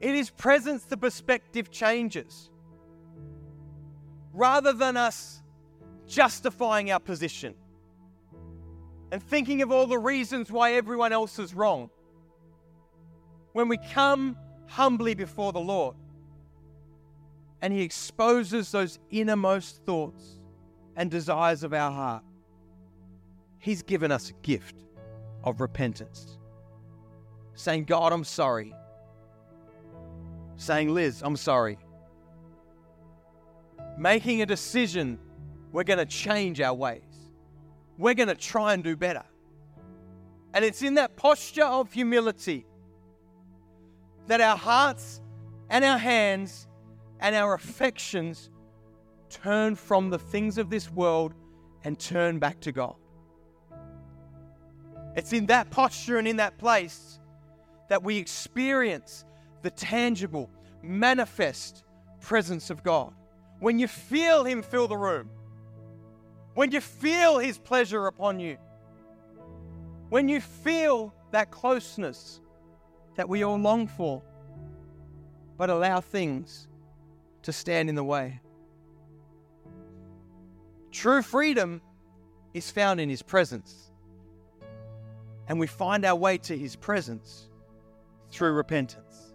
In 0.00 0.14
His 0.14 0.28
presence, 0.28 0.84
the 0.84 0.96
perspective 0.96 1.70
changes. 1.70 2.50
Rather 4.34 4.74
than 4.74 4.98
us 4.98 5.42
justifying 6.06 6.90
our 6.90 7.00
position, 7.00 7.54
and 9.12 9.22
thinking 9.22 9.62
of 9.62 9.70
all 9.70 9.86
the 9.86 9.98
reasons 9.98 10.50
why 10.50 10.72
everyone 10.74 11.12
else 11.12 11.38
is 11.38 11.54
wrong. 11.54 11.90
When 13.52 13.68
we 13.68 13.78
come 13.78 14.36
humbly 14.66 15.14
before 15.14 15.52
the 15.52 15.60
Lord 15.60 15.96
and 17.62 17.72
He 17.72 17.82
exposes 17.82 18.70
those 18.72 18.98
innermost 19.10 19.84
thoughts 19.84 20.40
and 20.96 21.10
desires 21.10 21.62
of 21.62 21.72
our 21.72 21.90
heart, 21.90 22.24
He's 23.58 23.82
given 23.82 24.12
us 24.12 24.30
a 24.30 24.34
gift 24.46 24.76
of 25.42 25.60
repentance. 25.60 26.38
Saying, 27.54 27.84
God, 27.84 28.12
I'm 28.12 28.24
sorry. 28.24 28.74
Saying, 30.56 30.92
Liz, 30.92 31.22
I'm 31.24 31.36
sorry. 31.36 31.78
Making 33.96 34.42
a 34.42 34.46
decision, 34.46 35.18
we're 35.72 35.84
going 35.84 35.98
to 35.98 36.04
change 36.04 36.60
our 36.60 36.74
ways 36.74 37.05
we're 37.98 38.14
going 38.14 38.28
to 38.28 38.34
try 38.34 38.74
and 38.74 38.84
do 38.84 38.96
better. 38.96 39.24
And 40.54 40.64
it's 40.64 40.82
in 40.82 40.94
that 40.94 41.16
posture 41.16 41.64
of 41.64 41.92
humility 41.92 42.66
that 44.26 44.40
our 44.40 44.56
hearts 44.56 45.20
and 45.68 45.84
our 45.84 45.98
hands 45.98 46.66
and 47.20 47.34
our 47.34 47.54
affections 47.54 48.50
turn 49.30 49.74
from 49.74 50.10
the 50.10 50.18
things 50.18 50.58
of 50.58 50.70
this 50.70 50.90
world 50.90 51.34
and 51.84 51.98
turn 51.98 52.38
back 52.38 52.60
to 52.60 52.72
God. 52.72 52.96
It's 55.14 55.32
in 55.32 55.46
that 55.46 55.70
posture 55.70 56.18
and 56.18 56.28
in 56.28 56.36
that 56.36 56.58
place 56.58 57.20
that 57.88 58.02
we 58.02 58.16
experience 58.18 59.24
the 59.62 59.70
tangible, 59.70 60.50
manifest 60.82 61.84
presence 62.20 62.70
of 62.70 62.82
God. 62.82 63.14
When 63.60 63.78
you 63.78 63.88
feel 63.88 64.44
Him 64.44 64.62
fill 64.62 64.88
the 64.88 64.96
room, 64.96 65.30
when 66.56 66.72
you 66.72 66.80
feel 66.80 67.38
His 67.38 67.58
pleasure 67.58 68.06
upon 68.06 68.40
you, 68.40 68.56
when 70.08 70.26
you 70.26 70.40
feel 70.40 71.14
that 71.30 71.50
closeness 71.50 72.40
that 73.14 73.28
we 73.28 73.42
all 73.42 73.58
long 73.58 73.86
for, 73.86 74.22
but 75.58 75.68
allow 75.68 76.00
things 76.00 76.66
to 77.42 77.52
stand 77.52 77.90
in 77.90 77.94
the 77.94 78.02
way. 78.02 78.40
True 80.90 81.20
freedom 81.20 81.82
is 82.54 82.70
found 82.70 83.00
in 83.00 83.10
His 83.10 83.20
presence, 83.20 83.92
and 85.48 85.60
we 85.60 85.66
find 85.66 86.06
our 86.06 86.16
way 86.16 86.38
to 86.38 86.56
His 86.56 86.74
presence 86.74 87.50
through 88.30 88.52
repentance. 88.52 89.34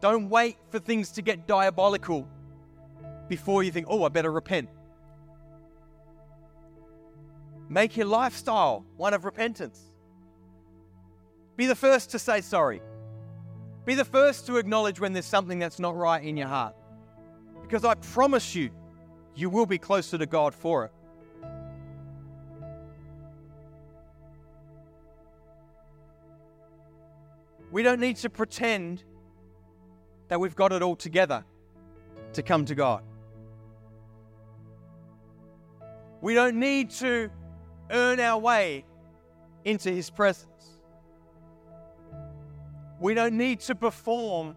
Don't 0.00 0.28
wait 0.28 0.56
for 0.70 0.80
things 0.80 1.12
to 1.12 1.22
get 1.22 1.46
diabolical 1.46 2.26
before 3.28 3.62
you 3.62 3.70
think, 3.70 3.86
oh, 3.88 4.02
I 4.02 4.08
better 4.08 4.32
repent. 4.32 4.68
Make 7.68 7.96
your 7.96 8.06
lifestyle 8.06 8.84
one 8.96 9.12
of 9.14 9.24
repentance. 9.24 9.80
Be 11.56 11.66
the 11.66 11.74
first 11.74 12.10
to 12.10 12.18
say 12.18 12.40
sorry. 12.40 12.80
Be 13.84 13.94
the 13.94 14.04
first 14.04 14.46
to 14.46 14.56
acknowledge 14.56 15.00
when 15.00 15.12
there's 15.12 15.26
something 15.26 15.58
that's 15.58 15.78
not 15.78 15.96
right 15.96 16.22
in 16.22 16.36
your 16.36 16.48
heart. 16.48 16.74
Because 17.62 17.84
I 17.84 17.94
promise 17.94 18.54
you, 18.54 18.70
you 19.34 19.50
will 19.50 19.66
be 19.66 19.78
closer 19.78 20.16
to 20.18 20.26
God 20.26 20.54
for 20.54 20.86
it. 20.86 20.92
We 27.70 27.82
don't 27.82 28.00
need 28.00 28.16
to 28.16 28.30
pretend 28.30 29.04
that 30.28 30.40
we've 30.40 30.56
got 30.56 30.72
it 30.72 30.82
all 30.82 30.96
together 30.96 31.44
to 32.32 32.42
come 32.42 32.64
to 32.64 32.74
God. 32.74 33.02
We 36.20 36.34
don't 36.34 36.56
need 36.56 36.90
to 36.90 37.30
earn 37.90 38.20
our 38.20 38.38
way 38.38 38.84
into 39.64 39.90
His 39.90 40.10
presence. 40.10 40.80
We 43.00 43.14
don't 43.14 43.36
need 43.36 43.60
to 43.60 43.74
perform 43.74 44.56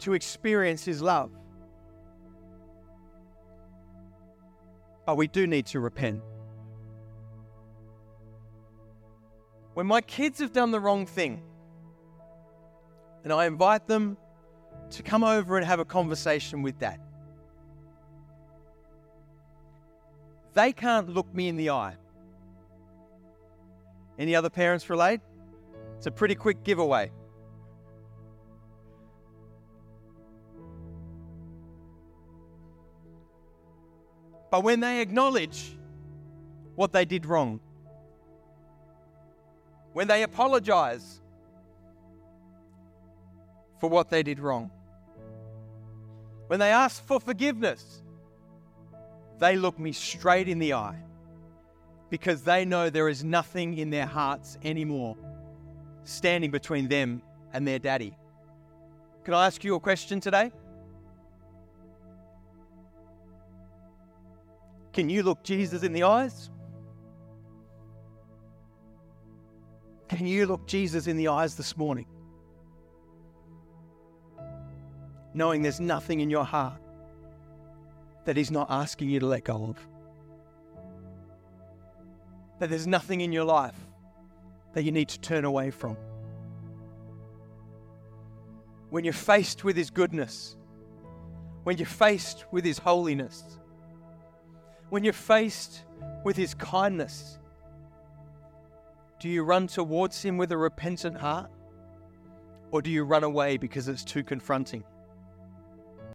to 0.00 0.14
experience 0.14 0.84
His 0.84 1.02
love. 1.02 1.30
But 5.06 5.16
we 5.16 5.26
do 5.26 5.46
need 5.46 5.66
to 5.66 5.80
repent. 5.80 6.22
When 9.74 9.86
my 9.86 10.00
kids 10.00 10.40
have 10.40 10.52
done 10.52 10.70
the 10.70 10.80
wrong 10.80 11.06
thing, 11.06 11.42
and 13.24 13.32
I 13.32 13.46
invite 13.46 13.86
them 13.86 14.16
to 14.90 15.02
come 15.02 15.24
over 15.24 15.56
and 15.56 15.66
have 15.66 15.80
a 15.80 15.84
conversation 15.84 16.62
with 16.62 16.78
dad, 16.78 17.00
they 20.54 20.72
can't 20.72 21.08
look 21.08 21.32
me 21.34 21.48
in 21.48 21.56
the 21.56 21.70
eye. 21.70 21.96
Any 24.18 24.34
other 24.34 24.50
parents 24.50 24.90
relate? 24.90 25.20
It's 25.96 26.06
a 26.06 26.10
pretty 26.10 26.34
quick 26.34 26.64
giveaway. 26.64 27.10
But 34.50 34.64
when 34.64 34.80
they 34.80 35.00
acknowledge 35.00 35.76
what 36.74 36.92
they 36.92 37.04
did 37.04 37.24
wrong, 37.24 37.60
when 39.92 40.08
they 40.08 40.22
apologize 40.22 41.20
for 43.78 43.88
what 43.88 44.10
they 44.10 44.22
did 44.22 44.40
wrong, 44.40 44.70
when 46.48 46.58
they 46.58 46.70
ask 46.72 47.04
for 47.06 47.20
forgiveness, 47.20 48.02
they 49.40 49.56
look 49.56 49.78
me 49.78 49.90
straight 49.90 50.48
in 50.48 50.58
the 50.58 50.74
eye 50.74 51.02
because 52.10 52.42
they 52.42 52.64
know 52.64 52.90
there 52.90 53.08
is 53.08 53.24
nothing 53.24 53.78
in 53.78 53.90
their 53.90 54.06
hearts 54.06 54.58
anymore 54.62 55.16
standing 56.04 56.50
between 56.50 56.88
them 56.88 57.22
and 57.52 57.66
their 57.66 57.78
daddy. 57.78 58.16
Can 59.24 59.34
I 59.34 59.46
ask 59.46 59.64
you 59.64 59.74
a 59.74 59.80
question 59.80 60.20
today? 60.20 60.52
Can 64.92 65.08
you 65.08 65.22
look 65.22 65.42
Jesus 65.42 65.82
in 65.82 65.92
the 65.92 66.02
eyes? 66.02 66.50
Can 70.08 70.26
you 70.26 70.46
look 70.46 70.66
Jesus 70.66 71.06
in 71.06 71.16
the 71.16 71.28
eyes 71.28 71.54
this 71.54 71.76
morning? 71.76 72.06
Knowing 75.32 75.62
there's 75.62 75.80
nothing 75.80 76.20
in 76.20 76.28
your 76.28 76.44
heart 76.44 76.80
that 78.24 78.36
He's 78.36 78.50
not 78.50 78.70
asking 78.70 79.10
you 79.10 79.20
to 79.20 79.26
let 79.26 79.44
go 79.44 79.64
of. 79.70 79.78
That 82.58 82.70
there's 82.70 82.86
nothing 82.86 83.20
in 83.20 83.32
your 83.32 83.44
life 83.44 83.76
that 84.74 84.84
you 84.84 84.92
need 84.92 85.08
to 85.08 85.20
turn 85.20 85.44
away 85.44 85.70
from. 85.70 85.96
When 88.90 89.04
you're 89.04 89.12
faced 89.12 89.64
with 89.64 89.76
His 89.76 89.90
goodness, 89.90 90.56
when 91.64 91.78
you're 91.78 91.86
faced 91.86 92.44
with 92.50 92.64
His 92.64 92.78
holiness, 92.78 93.58
when 94.90 95.04
you're 95.04 95.12
faced 95.12 95.84
with 96.24 96.36
His 96.36 96.54
kindness, 96.54 97.38
do 99.20 99.28
you 99.28 99.42
run 99.42 99.66
towards 99.66 100.22
Him 100.22 100.36
with 100.36 100.50
a 100.52 100.56
repentant 100.56 101.16
heart? 101.16 101.50
Or 102.72 102.80
do 102.80 102.90
you 102.90 103.04
run 103.04 103.24
away 103.24 103.56
because 103.56 103.88
it's 103.88 104.04
too 104.04 104.22
confronting? 104.22 104.84